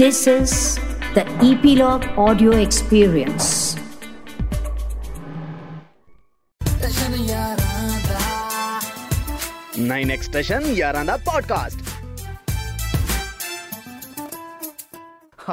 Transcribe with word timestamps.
This 0.00 0.18
is 0.26 0.52
the 1.14 1.22
Epilogue 1.48 2.02
Audio 2.22 2.50
Experience. 2.64 3.46
Nine 9.78 10.10
extraction 10.10 10.60
ਯਾਰਾਂ 10.60 11.04
ਦਾ 11.04 11.16
podcast 11.16 11.80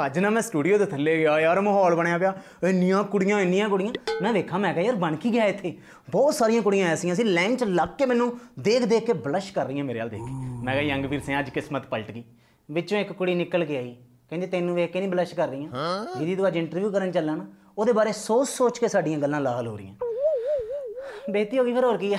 ਅੱਜ 0.06 0.18
ਨਾ 0.18 0.30
ਮੈਂ 0.30 0.42
ਸਟੂਡੀਓ 0.42 0.78
ਦੇ 0.78 0.86
ਥੱਲੇ 0.86 1.16
ਗਿਆ 1.18 1.40
ਯਾਰ 1.40 1.60
ਮਾਹੌਲ 1.60 1.94
ਬਣਿਆ 1.94 2.18
ਪਿਆ। 2.18 2.34
ਇੰਨੀਆਂ 2.68 3.02
ਕੁੜੀਆਂ 3.04 3.40
ਇੰਨੀਆਂ 3.40 3.68
ਕੁੜੀਆਂ। 3.68 3.92
ਮੈਂ 4.22 4.32
ਵੇਖਾਂ 4.32 4.58
ਮੈਂ 4.58 4.74
ਕਿਹਾ 4.74 4.84
ਯਾਰ 4.84 4.96
ਬਣ 4.96 5.16
ਕੀ 5.16 5.32
ਗਿਆ 5.32 5.44
ਇੱਥੇ? 5.44 5.76
ਬਹੁਤ 6.10 6.34
ਸਾਰੀਆਂ 6.34 6.62
ਕੁੜੀਆਂ 6.62 6.88
ਐਸੀਆਂ 6.88 7.14
ਸੀ 7.14 7.24
ਲਾਈਨ 7.24 7.56
'ਚ 7.56 7.64
ਲੱਗ 7.64 7.88
ਕੇ 7.98 8.06
ਮੈਨੂੰ 8.06 8.32
ਦੇਖ 8.60 8.84
ਦੇਖ 8.84 9.06
ਕੇ 9.06 9.12
ਬਲਸ਼ 9.12 9.52
ਕਰ 9.52 9.66
ਰਹੀਆਂ 9.66 9.84
ਮੇਰੇ 9.84 9.98
ਵੱਲ 9.98 10.08
ਦੇਖ 10.08 10.20
ਕੇ। 10.20 10.64
ਮੈਂ 10.64 10.74
ਕਿਹਾ 10.74 10.84
ਯੰਗਵੀਰ 10.84 11.20
ਸਿੰਘ 11.20 11.40
ਅੱਜ 11.40 11.50
ਕਿਸਮਤ 11.50 11.86
ਪਲਟ 11.86 12.10
ਗਈ। 12.10 12.24
ਵਿੱਚੋਂ 12.70 12.98
ਇੱਕ 12.98 13.12
ਕੁੜੀ 13.12 13.34
ਨਿਕਲ 13.34 13.64
ਕੇ 13.64 13.76
ਆਈ। 13.76 13.96
ਕਹਿੰਦੀ 14.34 14.46
ਤੈਨੂੰ 14.50 14.74
ਵੇਖ 14.74 14.92
ਕੇ 14.92 15.00
ਨਹੀਂ 15.00 15.10
ਬਲਸ਼ 15.10 15.34
ਕਰ 15.34 15.48
ਰਹੀਆਂ। 15.48 15.70
ਜਿਹਦੀ 16.16 16.34
ਤੂੰ 16.36 16.46
ਅੱਜ 16.46 16.56
ਇੰਟਰਵਿਊ 16.56 16.90
ਕਰਨ 16.92 17.10
ਚੱਲਾ 17.12 17.34
ਨਾ 17.34 17.46
ਉਹਦੇ 17.78 17.92
ਬਾਰੇ 17.92 18.12
ਸੋਚ 18.12 18.48
ਸੋਚ 18.48 18.78
ਕੇ 18.78 18.88
ਸਾਡੀਆਂ 18.88 19.18
ਗੱਲਾਂ 19.18 19.40
ਲਾਲ 19.40 19.66
ਹੋ 19.66 19.76
ਰਹੀਆਂ। 19.76 19.94
ਬੇਇੱਜ਼ਤੀ 21.30 21.58
ਹੋ 21.58 21.64
ਗਈ 21.64 21.72
ਫਿਰ 21.74 21.84
ਹੋਰ 21.84 21.96
ਕੀ 21.98 22.12
ਆ? 22.14 22.18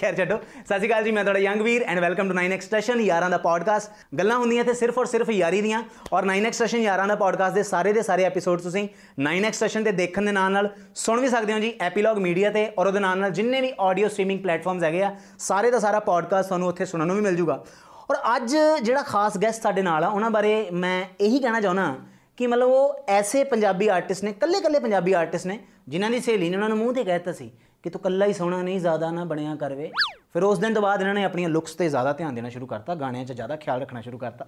ਖੈਰ 0.00 0.14
ਛੱਡੋ। 0.16 0.36
ਸਤਿ 0.36 0.74
ਸ਼੍ਰੀ 0.74 0.88
ਅਕਾਲ 0.88 1.04
ਜੀ 1.04 1.10
ਮੈਂ 1.10 1.24
ਤੁਹਾਡਾ 1.24 1.40
ਯੰਗ 1.40 1.60
ਵੀਰ 1.62 1.82
ਐਂਡ 1.82 1.98
ਵੈਲਕਮ 2.00 2.28
ਟੂ 2.28 2.34
9 2.34 2.52
ਐਕਸਟ੍ਰੈਸ਼ਨ 2.52 3.00
ਯਾਰਾਂ 3.00 3.28
ਦਾ 3.30 3.38
ਪੋਡਕਾਸਟ 3.38 4.16
ਗੱਲਾਂ 4.18 4.38
ਹੁੰਦੀਆਂ 4.38 4.64
ਤੇ 4.64 4.74
ਸਿਰਫ 4.74 4.98
ਔਰ 4.98 5.06
ਸਿਰਫ 5.06 5.30
ਯਾਰੀ 5.30 5.60
ਦੀਆਂ। 5.62 5.82
ਔਰ 6.12 6.26
9 6.26 6.46
ਐਕਸਟ੍ਰੈਸ਼ਨ 6.46 6.78
ਯਾਰਾਂ 6.78 7.06
ਦਾ 7.08 7.14
ਪੋਡਕਾਸਟ 7.16 7.54
ਦੇ 7.54 7.62
ਸਾਰੇ 7.62 7.92
ਦੇ 7.92 8.02
ਸਾਰੇ 8.02 8.24
ਐਪੀਸੋਡ 8.24 8.60
ਤੁਸੀਂ 8.60 8.86
9 9.26 9.44
ਐਕਸਟ੍ਰੈਸ਼ਨ 9.44 9.84
ਤੇ 9.84 9.92
ਦੇਖਣ 9.92 10.22
ਦੇ 10.22 10.32
ਨਾਲ 10.32 10.52
ਨਾਲ 10.52 10.68
ਸੁਣ 10.94 11.20
ਵੀ 11.20 11.28
ਸਕਦੇ 11.28 11.52
ਹੋ 11.52 11.58
ਜੀ 11.58 11.72
ਐਪੀਲੌਗ 11.80 12.18
ਮੀਡੀਆ 12.18 12.50
ਤੇ। 12.50 12.66
ਔਰ 12.78 12.86
ਉਹਦੇ 12.86 13.00
ਨਾਲ 13.00 13.18
ਨਾਲ 13.18 13.30
ਜਿੰਨੇ 13.30 13.60
ਵੀ 13.60 13.72
ਆਡੀਓ 13.80 14.08
ਸਟ੍ਰੀਮਿੰਗ 14.08 14.40
ਪਲੇਟਫਾਰਮਸ 14.40 14.84
ਹੈਗੇ 14.84 15.02
ਆ 15.02 15.14
ਸਾਰੇ 15.38 15.70
ਦਾ 15.70 15.78
ਸਾਰਾ 15.78 16.00
ਪੋਡਕਾਸਟ 16.00 16.48
ਤੁਹਾਨੂੰ 16.48 16.68
ਉੱਥੇ 16.68 16.84
ਸੁਣਨ 16.84 17.06
ਨੂੰ 17.06 17.16
ਵੀ 17.16 17.22
ਮਿਲ 17.22 17.36
ਜੂਗਾ। 17.36 17.62
ਔਰ 18.10 18.16
ਅੱਜ 18.36 18.56
ਜਿਹੜਾ 18.82 19.02
ਖਾਸ 19.02 19.38
ਗੈਸਟ 19.38 19.62
ਸਾਡੇ 19.62 19.82
ਨਾਲ 19.82 20.04
ਆ 20.04 20.08
ਉਹਨਾਂ 20.08 20.30
ਬਾਰੇ 20.30 20.66
ਮੈਂ 20.72 21.04
ਇਹੀ 21.20 21.38
ਕਹਿਣਾ 21.38 21.60
ਚਾਹੁੰਦਾ 21.60 21.94
ਕਿ 22.36 22.46
ਮਤਲਬ 22.46 22.68
ਉਹ 22.68 23.04
ਐਸੇ 23.08 23.44
ਪੰਜਾਬੀ 23.44 23.88
ਆਰਟਿਸਟ 23.88 24.24
ਨੇ 24.24 24.32
ਕੱਲੇ 24.32 24.60
ਕੱਲੇ 24.60 24.78
ਪੰਜਾਬੀ 24.78 25.12
ਆਰਟਿਸਟ 25.12 25.46
ਨੇ 25.46 25.58
ਜਿਨ੍ਹਾਂ 25.88 26.10
ਦੀ 26.10 26.20
ਸਹੇਲੀ 26.20 26.48
ਨੇ 26.50 26.56
ਉਹਨਾਂ 26.56 26.68
ਨੂੰ 26.68 26.78
ਮੂੰਹ 26.78 26.94
ਤੇ 26.94 27.04
ਕਹਿਤਾ 27.04 27.32
ਸੀ 27.32 27.50
ਕਿ 27.82 27.90
ਤੂੰ 27.90 28.00
ਕੱਲਾ 28.00 28.26
ਹੀ 28.26 28.32
ਸੋਹਣਾ 28.32 28.62
ਨਹੀਂ 28.62 28.80
ਜ਼ਿਆਦਾ 28.80 29.10
ਨਾ 29.10 29.24
ਬਣਿਆ 29.24 29.54
ਕਰਵੇ 29.56 29.90
ਫਿਰ 30.32 30.42
ਉਸ 30.42 30.58
ਦਿਨ 30.58 30.74
ਤੋਂ 30.74 30.82
ਬਾਅਦ 30.82 31.00
ਇਹਨਾਂ 31.00 31.14
ਨੇ 31.14 31.24
ਆਪਣੀਆਂ 31.24 31.48
ਲੁੱਕਸ 31.48 31.74
ਤੇ 31.74 31.88
ਜ਼ਿਆਦਾ 31.88 32.12
ਧਿਆਨ 32.12 32.34
ਦੇਣਾ 32.34 32.48
ਸ਼ੁਰੂ 32.48 32.66
ਕਰਤਾ 32.66 32.94
ਗਾਣਿਆਂ 32.94 33.24
'ਚ 33.24 33.32
ਜ਼ਿਆਦਾ 33.32 33.56
ਖਿਆਲ 33.56 33.80
ਰੱਖਣਾ 33.80 34.00
ਸ਼ੁਰੂ 34.00 34.18
ਕਰਤਾ। 34.18 34.46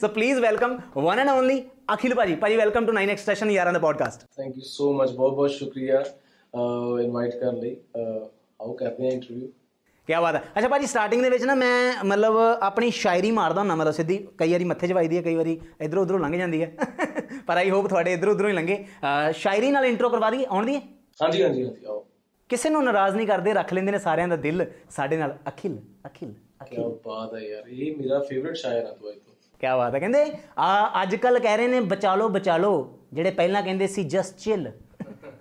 So 0.00 0.08
please 0.08 0.38
welcome 0.40 0.78
one 0.96 1.18
and 1.18 1.28
only 1.28 1.62
Akhil 1.94 2.14
ਭਾਜੀ। 2.14 2.34
ਭਾਜੀ 2.34 2.56
ਵੈਲਕਮ 2.56 2.86
ਟੂ 2.86 2.92
9 2.92 3.08
ਐਕਸਟ੍ਰੈਸ਼ਨ 3.10 3.50
ਯਾਰਾਂ 3.50 3.72
ਦਾ 3.72 3.78
podcast 3.78 4.24
thank 4.36 4.56
you 4.56 4.62
so 4.64 4.92
much 4.92 5.10
ਬਹੁਤ 5.10 5.34
ਬਹੁਤ 5.34 5.50
ਸ਼ੁਕਰੀਆ 5.50 6.02
ਇਨਵਾਈਟ 7.02 7.34
ਕਰਨ 7.36 7.56
ਲਈ। 7.56 7.74
ਅਹ, 7.96 8.24
ਆਓ 8.62 8.72
ਕਰਦੇ 8.72 9.04
ਹਾਂ 9.04 9.12
ਇੰਟਰਵਿਊ 9.12 9.48
ਕੀ 10.08 10.14
ਬਾਤ 10.14 10.34
ਹੈ। 10.34 10.42
ਅੱਛਾ 10.58 10.68
ਭਾਜੀ 10.68 10.86
ਸਟਾਰਟਿੰਗ 10.86 11.22
ਦੇ 11.22 11.28
ਵਿੱਚ 11.30 11.44
ਨਾ 11.44 11.54
ਮੈਂ 11.54 12.04
ਮਤਲਬ 12.04 12.36
ਆਪਣੀ 12.62 12.90
ਸ਼ਾਇਰੀ 12.90 13.30
ਮਾਰਦਾ 13.30 13.60
ਹੁੰਦਾ 13.60 13.74
ਮਤਲਬ 13.74 13.92
ਸਿੱਧੀ 13.92 14.16
ਕਈ 14.38 14.52
ਵਾਰੀ 14.52 14.64
ਮੱਥੇ 14.64 14.86
'ਚ 14.86 14.92
ਵੱਜਦੀ 14.92 15.16
ਹੈ 15.16 15.22
ਕਈ 15.22 15.34
ਵਾਰੀ 15.34 15.58
ਇਧਰੋਂ 15.80 16.02
ਉਧਰੋਂ 16.02 16.18
ਲੰਘ 16.20 16.36
ਜਾਂਦੀ 16.36 16.62
ਹੈ। 16.62 16.70
ਪਰ 17.46 17.56
ਆਈ 17.56 17.70
ਹੋਪ 17.70 17.86
ਤੁਹਾਡੇ 17.88 18.12
ਇਧਰੋਂ 18.12 18.32
ਉਧਰੋਂ 18.34 18.48
ਹੀ 18.50 18.54
ਲੰਘੇ। 18.54 18.84
ਸ਼ਾਇਰੀ 19.34 19.70
ਨਾਲ 19.70 19.84
ਇੰਟਰੋ 19.84 20.08
ਕਰਵਾ 20.08 20.30
ਦਈਏ 20.30 20.46
ਆਉਣ 20.48 20.66
ਦੀ 20.66 20.76
ਹਾਂਜੀ 21.22 21.42
ਹਾਂਜੀ 21.42 21.64
ਹਾਂਜੀ 21.64 21.84
ਆਓ। 21.86 22.04
ਕਿਸੇ 22.50 22.70
ਨੂੰ 22.70 22.82
ਨਾਰਾਜ਼ 22.84 23.16
ਨਹੀਂ 23.16 23.26
ਕਰਦੇ 23.26 23.52
ਰੱਖ 23.54 23.72
ਲੈਂਦੇ 23.72 23.92
ਨੇ 23.92 23.98
ਸਾਰਿਆਂ 23.98 24.28
ਦਾ 24.28 24.36
ਦਿਲ 24.36 24.64
ਸਾਡੇ 24.90 25.16
ਨਾਲ। 25.16 25.36
ਅਖਿਲ 25.48 25.78
ਅਖਿਲ 26.06 26.32
ਕੀ 26.66 26.76
ਬਾਤ 27.04 27.34
ਹੈ 27.34 27.40
ਯਾਰ 27.40 27.68
ਇਹ 27.68 27.96
ਮੇਰਾ 27.96 28.18
ਫੇਵਰਿਟ 28.20 28.56
ਸ਼ਾਇਰ 28.56 28.84
ਆ 28.84 28.90
ਤੁਹਾਡੇ 28.90 29.18
ਤੋਂ। 29.18 29.34
ਕੀ 29.60 29.66
ਬਾਤ 29.68 29.94
ਹੈ 29.94 29.98
ਕਹਿੰਦੇ 30.00 30.24
ਆ 30.58 31.02
ਅੱਜ 31.02 31.14
ਕੱਲ 31.16 31.38
ਕਹਿ 31.38 31.56
ਰਹੇ 31.56 31.68
ਨੇ 31.68 31.80
ਬਚਾ 31.92 32.14
ਲਓ 32.14 32.28
ਬਚਾ 32.28 32.56
ਲਓ 32.56 32.74
ਜਿਹੜੇ 33.12 33.30
ਪਹਿਲਾਂ 33.30 33.62
ਕਹਿੰਦੇ 33.62 33.86
ਸੀ 33.86 34.04
ਜਸਟ 34.06 34.38
ਚਿਲ 34.38 34.70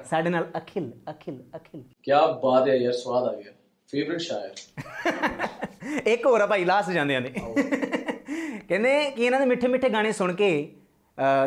ਸਾਡੇ 0.09 0.30
ਨਾਲ 0.30 0.48
ਅਖਿਲ 0.58 0.92
ਅਖਿਲ 1.12 1.40
ਅਖਿਲ। 1.56 1.84
ਕੀ 2.03 2.12
ਬਾਤ 2.44 2.68
ਹੈ 2.68 2.75
ਯਾਰ 2.75 2.94
ਸਵਾਦ 2.94 3.28
ਆ 3.28 3.34
ਗਿਆ। 3.34 3.52
ਫੇਵਰਿਟ 3.92 4.20
ਸ਼ਾਇਰ 4.20 6.02
ਇੱਕ 6.08 6.25
ਹੋਰ 6.25 6.42
ਆ 6.42 6.45
ਭਾਈ 6.47 6.66
ਲਾਸਟ 6.66 6.92
ਜਾਂਦੇ 6.92 7.16
ਆਂਦੇ 7.16 7.30
ਕਹਿੰਦੇ 8.70 9.11
ਕਿ 9.11 9.23
ਇਹਨਾਂ 9.25 9.39
ਦੇ 9.39 9.45
ਮਿੱਠੇ 9.45 9.67
ਮਿੱਠੇ 9.67 9.89
ਗਾਣੇ 9.89 10.11
ਸੁਣ 10.11 10.34
ਕੇ 10.34 10.50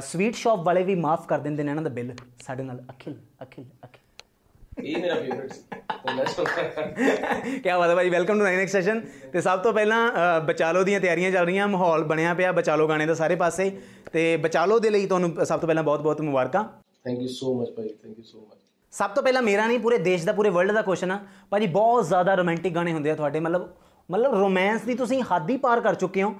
ਸਵੀਟ 0.03 0.35
ਸ਼ਾਪ 0.35 0.59
ਵਾਲੇ 0.59 0.83
ਵੀ 0.83 0.95
ਮਾਫ 0.95 1.27
ਕਰ 1.27 1.39
ਦਿੰਦੇ 1.39 1.63
ਨੇ 1.63 1.71
ਇਹਨਾਂ 1.71 1.83
ਦਾ 1.83 1.91
ਬਿੱਲ। 1.91 2.15
ਸਾਡੇ 2.47 2.63
ਨਾਲ 2.63 2.81
ਅਖਿਲ 2.91 3.15
ਅਖਿਲ 3.43 3.65
ਅਖਿਲ। 3.85 4.85
ਇਹ 4.87 4.97
ਮੇਰਾ 4.97 5.15
ਫੇਵਰਿਟ 5.15 5.53
ਸੀ। 5.53 5.63
ਕੀ 7.61 7.71
ਬਾਤ 7.71 7.91
ਹੈ 7.91 7.95
ਭਾਈ 7.95 8.11
ਵੈਲਕਮ 8.11 8.39
ਟੂ 8.39 8.45
9 8.45 8.57
ਨੈਕਸਟ 8.57 8.73
ਸੈਸ਼ਨ 8.73 9.01
ਤੇ 9.33 9.41
ਸਭ 9.41 9.61
ਤੋਂ 9.63 9.73
ਪਹਿਲਾਂ 9.73 10.41
ਬਚਾਲੋ 10.41 10.83
ਦੀਆਂ 10.85 11.01
ਤਿਆਰੀਆਂ 11.01 11.31
ਚੱਲ 11.33 11.45
ਰਹੀਆਂ 11.47 11.69
ਮਾਹੌਲ 11.69 12.05
ਬਣਿਆ 12.05 12.35
ਪਿਆ 12.35 12.53
ਬਚਾਲੋ 12.53 12.89
ਗਾਣੇ 12.89 13.07
ਦਾ 13.07 13.15
ਸਾਰੇ 13.15 13.37
ਪਾਸੇ। 13.37 13.71
ਤੇ 14.13 14.37
ਬਚਾਲੋ 14.37 14.79
ਦੇ 14.79 14.91
ਲਈ 14.91 15.07
ਤੁਹਾਨੂੰ 15.07 15.35
ਸਭ 15.47 15.61
ਤੋਂ 15.61 15.69
ਪਹਿਲਾਂ 15.69 15.83
ਬਹੁਤ-ਬਹੁਤ 15.83 16.21
ਮੁਬਾਰਕਾਂ। 16.21 16.65
ਥੈਂਕ 17.05 17.21
ਯੂ 17.21 17.29
ਸੋ 17.29 17.55
ਮਚ 17.61 17.71
ਭਾਈ। 17.71 17.89
ਥੈਂਕ 18.03 18.19
ਯੂ 18.19 18.25
ਸੋ 18.25 18.39
ਮਚ 18.41 18.59
ਸਭ 18.95 19.11
ਤੋਂ 19.11 19.23
ਪਹਿਲਾਂ 19.23 19.43
ਮੇਰਾ 19.43 19.67
ਨਹੀਂ 19.67 19.79
ਪੂਰੇ 19.79 19.99
ਦੇਸ਼ 19.99 20.25
ਦਾ 20.25 20.33
ਪੂਰੇ 20.33 20.51
ਵਰਲਡ 20.51 20.73
ਦਾ 20.73 20.83
ਕੁਐਸਚਨ 20.83 21.11
ਆ। 21.11 21.19
ਭਾਜੀ 21.51 21.67
ਬਹੁਤ 21.67 22.07
ਜ਼ਿਆਦਾ 22.07 22.35
ਰੋਮਾਂਟਿਕ 22.35 22.75
ਗਾਣੇ 22.75 22.93
ਹੁੰਦੇ 22.93 23.11
ਆ 23.11 23.15
ਤੁਹਾਡੇ। 23.15 23.41
ਮਤਲਬ 23.41 23.69
ਮਤਲਬ 24.09 24.35
ਰੋਮਾਂਸ 24.35 24.83
ਦੀ 24.83 24.95
ਤੁਸੀਂ 24.95 25.23
ਹੱਦ 25.23 25.51
ਹੀ 25.51 25.57
ਪਾਰ 25.57 25.81
ਕਰ 25.81 25.95
ਚੁੱਕੇ 25.95 26.23
ਹੋ। 26.23 26.35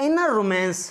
ਇੰਨਾ 0.00 0.26
ਰੋਮਾਂਸ 0.26 0.90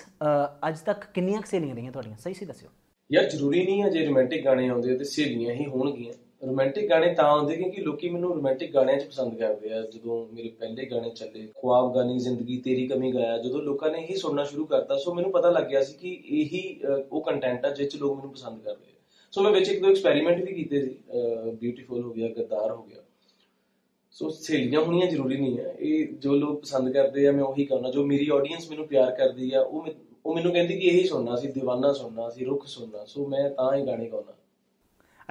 ਅੱਜ 0.67 0.79
ਤੱਕ 0.79 1.05
ਕਿੰਨੀਆਂ 1.13 1.41
ਕੁ 1.41 1.47
ਸਹੇਲੀਆਂ 1.47 1.75
ਰਹੀਆਂ 1.75 1.91
ਤੁਹਾਡੀਆਂ? 1.91 2.15
ਸਹੀ 2.17 2.33
ਸਹੀ 2.33 2.45
ਦੱਸਿਓ। 2.47 2.69
ਯਾਰ 3.09 3.29
ਜ਼ਰੂਰੀ 3.29 3.63
ਨਹੀਂ 3.65 3.81
ਹੈ 3.83 3.89
ਜੇ 3.89 4.05
ਰੋਮਾਂਟਿਕ 4.05 4.43
ਗਾਣੇ 4.45 4.67
ਆਉਂਦੇ 4.69 4.97
ਤੇ 4.97 5.03
ਸਹੇਲੀਆਂ 5.03 5.53
ਹੀ 5.53 5.65
ਹੋਣਗੀਆਂ। 5.65 6.13
ਰੋਮਾਂਟਿਕ 6.47 6.89
ਗਾਣੇ 6.89 7.13
ਤਾਂ 7.13 7.25
ਆਉਂਦੇ 7.25 7.55
ਕਿਉਂਕਿ 7.55 7.81
ਲੋਕੀ 7.81 8.09
ਮੈਨੂੰ 8.09 8.33
ਰੋਮਾਂਟਿਕ 8.35 8.73
ਗਾਣਿਆਂ 8.73 8.97
'ਚ 8.99 9.03
ਪਸੰਦ 9.03 9.37
ਕਰਦੇ 9.39 9.73
ਆ। 9.73 9.81
ਜਦੋਂ 9.93 10.15
ਮੇਰੇ 10.35 10.49
ਪਹਿਲੇ 10.59 10.85
ਗਾਣੇ 10.85 11.09
ਚੱਲੇ 11.09 11.47
ਖੁਆਬ 11.57 11.93
ਗਾਨੀ 11.95 12.17
ਜ਼ਿੰਦਗੀ 12.19 12.57
ਤੇਰੀ 12.57 12.87
ਕਮੀ 12.87 13.13
ਗਾਇਆ 13.13 13.37
ਜਦੋਂ 13.37 13.61
ਲੋਕਾਂ 13.61 13.91
ਨੇ 13.91 14.01
ਇਹੀ 14.01 14.15
ਸੁਣਨਾ 14.15 14.43
ਸ਼ੁਰੂ 14.43 14.65
ਕਰਤਾ 14.65 14.97
ਸੋ 14.97 15.13
ਮੈਨੂੰ 15.13 15.31
ਪਤਾ 15.31 15.49
ਲੱਗ 15.49 15.63
ਗਿਆ 15.63 15.83
ਸੀ 15.83 15.93
ਕਿ 15.93 16.11
ਇਹੀ 16.39 16.79
ਅਹ, 16.83 17.01
ਉਹ 17.11 17.21
ਕੰਟੈਂਟ 17.21 17.65
ਆ 17.65 17.69
ਜਿਸ 17.69 17.87
'ਚ 17.87 17.95
ਲੋਕ 17.95 18.15
ਮੈਨੂੰ 18.17 18.31
ਪਸੰਦ 18.31 18.59
ਕਰਦੇ 18.63 18.91
ਆ। 18.91 18.92
ਸੋ 19.33 19.41
ਮੈਂ 19.41 19.51
ਵਿੱਚ 19.51 19.69
ਇੱਕ 19.69 19.81
ਦੋ 19.81 19.89
ਐਕਸਪੈਰੀਮੈਂਟ 19.89 20.43
ਵੀ 20.45 20.53
ਕੀਤੇ 20.53 20.81
ਸੀ 20.81 20.97
ਬਿਊਟੀਫੁਲ 21.61 22.01
ਹੋ 22.01 22.11
ਗਿਆ 22.13 22.27
ਗਦਾਰ 22.29 22.71
ਹੋ 22.71 22.83
ਗਿਆ। 22.83 23.01
ਸੋ 24.11 24.29
ਸਹੇਲੀਆਂ 24.29 24.81
ਹੋਣੀਆਂ 24.81 25.07
ਜ਼ਰੂਰੀ 25.11 25.37
ਨਹੀਂ 25.37 25.57
ਹੈ। 25.57 25.75
ਇਹ 25.79 26.07
ਜੋ 26.13 26.33
ਲੋਕ 26.33 26.59
ਪਸੰਦ 26.61 26.91
ਕਰਦੇ 26.93 27.25
ਆ, 27.27 27.31
ਮੈਂ 27.31 27.43
ਉਹੀ 27.43 27.65
ਕਰਨਾ। 27.65 27.91
ਜੋ 27.91 28.05
ਮੇਰੀ 28.05 28.27
ਆਡੀਅנס 28.33 28.69
ਮੈਨੂੰ 28.69 28.87
ਪਿਆਰ 28.87 29.11
ਕਰਦੀ 29.15 29.51
ਆ, 29.53 29.61
ਉਹ 29.61 29.87
ਉਹ 30.25 30.35
ਮੈਨੂੰ 30.35 30.51
ਕਹਿੰਦੀ 30.53 30.79
ਕਿ 30.79 30.87
ਇਹੀ 30.87 31.03
ਸੁਣਨਾ 31.07 31.35
ਸੀ 31.35 31.47
دیਵਾਨਾ 31.51 31.91
ਸੁਣਨਾ 31.93 32.29
ਸੀ, 32.29 32.45
ਰੁੱਖ 32.45 32.65
ਸੁਣਨਾ। 32.67 33.03
ਸੋ 33.05 33.25
ਮੈਂ 33.27 33.49
ਤਾਂ 33.49 33.75
ਹੀ 33.75 33.85
ਗਾਣੇ 33.87 34.09
ਗਾਉਣਾ 34.09 34.33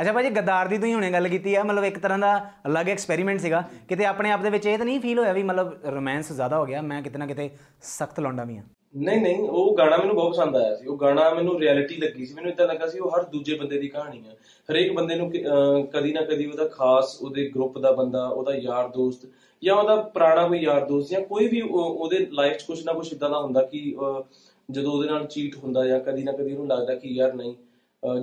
ਅੱਛਾ 0.01 0.13
ਭਾਜੀ 0.13 0.31
ਗੱਦਾਰ 0.31 0.69
ਦੀ 0.69 0.79
ਤੁਸੀਂ 0.79 0.95
ਹੁਣੇ 0.95 1.13
ਗੱਲ 1.13 1.29
ਕੀਤੀ 1.29 1.55
ਆ 1.55 1.63
ਮਤਲਬ 1.63 1.85
ਇੱਕ 1.85 1.99
ਤਰ੍ਹਾਂ 1.99 2.19
ਦਾ 2.19 2.51
ਅਲੱਗ 2.67 2.89
ਐਕਸਪੈਰੀਮੈਂਟ 2.89 3.41
ਸੀਗਾ। 3.41 3.65
ਕਿਤੇ 3.89 4.05
ਆਪਣੇ 4.05 4.31
ਆਪ 4.31 4.43
ਦੇ 4.43 4.51
ਵਿੱਚ 4.51 4.67
ਇਹ 4.67 4.79
ਤਾਂ 4.79 4.87
ਨਹੀਂ 4.87 5.01
ਫੀਲ 5.01 5.19
ਹੋਇਆ 5.19 5.33
ਵੀ 5.33 5.43
ਮਤਲਬ 5.43 5.79
ਰੋਮਾਂਸ 5.85 6.33
ਜ਼ਿਆਦਾ 6.33 6.59
ਹੋ 6.59 6.65
ਗਿਆ 6.65 6.83
ਮੈਂ 6.83 7.03
ਕਿਤੇ 7.03 7.19
ਨਾ 7.19 7.27
ਕਿਤੇ 7.27 7.51
ਸਖਤ 7.83 8.21
ਲੌਂਡਾ 8.21 8.45
ਵੀ 8.45 8.57
ਆ 8.59 8.63
ਨਹੀਂ 8.97 9.21
ਨਹੀਂ 9.21 9.37
ਉਹ 9.37 9.77
ਗਾਣਾ 9.79 9.97
ਮੈਨੂੰ 9.97 10.15
ਬਹੁਤ 10.15 10.33
ਪਸੰਦ 10.33 10.57
ਆਇਆ 10.57 10.77
ਸੀ। 10.77 10.87
ਉਹ 10.87 10.97
ਗਾਣਾ 10.97 11.35
ਮੈਨੂੰ 11.35 11.61
ਰਿਐਲਿਟੀ 11.61 11.97
ਲੱਗੀ 11.97 12.27
ਸੀ। 12.27 12.35
ਮੈਨੂੰ 12.35 12.51
ਇਦਾਂ 12.51 12.67
ਲੱਗਾ 12.69 12.87
ਸੀ 12.87 12.99
ਉਹ 12.99 13.11
ਹਰ 13.11 13.23
ਦੂਜੇ 13.23 13.55
ਬੰਦੇ 13.55 13.79
ਦੀ 13.81 13.89
ਕਹਾਣੀ 13.89 14.25
ਆ। 14.29 14.33
ਹਰੇਕ 14.73 14.93
ਬੰਦੇ 14.93 15.15
ਨੂੰ 15.15 15.31
ਕਿ- 15.31 15.47
ਅਹ 15.47 15.87
ਕਦੀ 15.87 16.13
ਨਾ 16.13 16.23
ਕਦੀ 16.23 16.47
ਉਹਦਾ 16.47 16.69
ਖਾਸ 16.69 17.19
ਉਹਦੇ 17.21 17.49
ਗਰੁੱਪ 17.49 17.79
ਦਾ 17.79 17.93
ਬੰਦਾ 17.93 18.27
ਉਹਦਾ 18.27 18.55
ਯਾਰ 18.55 18.89
ਦੋਸਤ 18.89 19.27
ਜਾਂ 19.65 19.75
ਉਹਦਾ 19.75 19.97
ਪੁਰਾਣਾ 19.97 20.49
ਕੋਈ 20.49 20.59
ਯਾਰ 20.59 20.85
ਦੋਸਤ 20.85 21.11
ਜਾਂ 21.11 21.21
ਕੋਈ 21.21 21.49
ਵੀ 21.49 21.61
ਉਹ- 21.61 21.71
ਉਹਦੇ 21.73 22.27
ਲਾਈਫ 22.31 22.57
'ਚ 22.57 22.63
ਕੁਝ 22.63 22.85
ਨਾ 22.85 22.93
ਕੁਝ 22.93 23.13
ਇਦਾਂ 23.13 23.31
ਦਾ 23.31 23.39
ਹੁੰਦਾ 23.41 23.63
ਕਿ 23.63 23.97
ਅਹ, 24.01 24.23
ਜਦੋਂ 24.71 24.93
ਉਹਦੇ 24.93 25.09
ਨਾਲ 25.09 25.27
ਚੀਟ 25.27 25.57
ਹੁੰਦਾ 25.57 25.87
ਜਾਂ 25.87 26.01
ਕਦੀ 26.01 26.23
ਨਾ 26.23 26.33
ਕਦੀ 26.33 26.53
ਉਹਨੂੰ 26.53 26.79
ਲੱਗਦਾ 26.79 26.95
ਕਿ 26.95 27.09
ਯਾਰ 27.09 27.33
ਨਹੀਂ। 27.35 27.55
ਅਹ, 27.55 27.72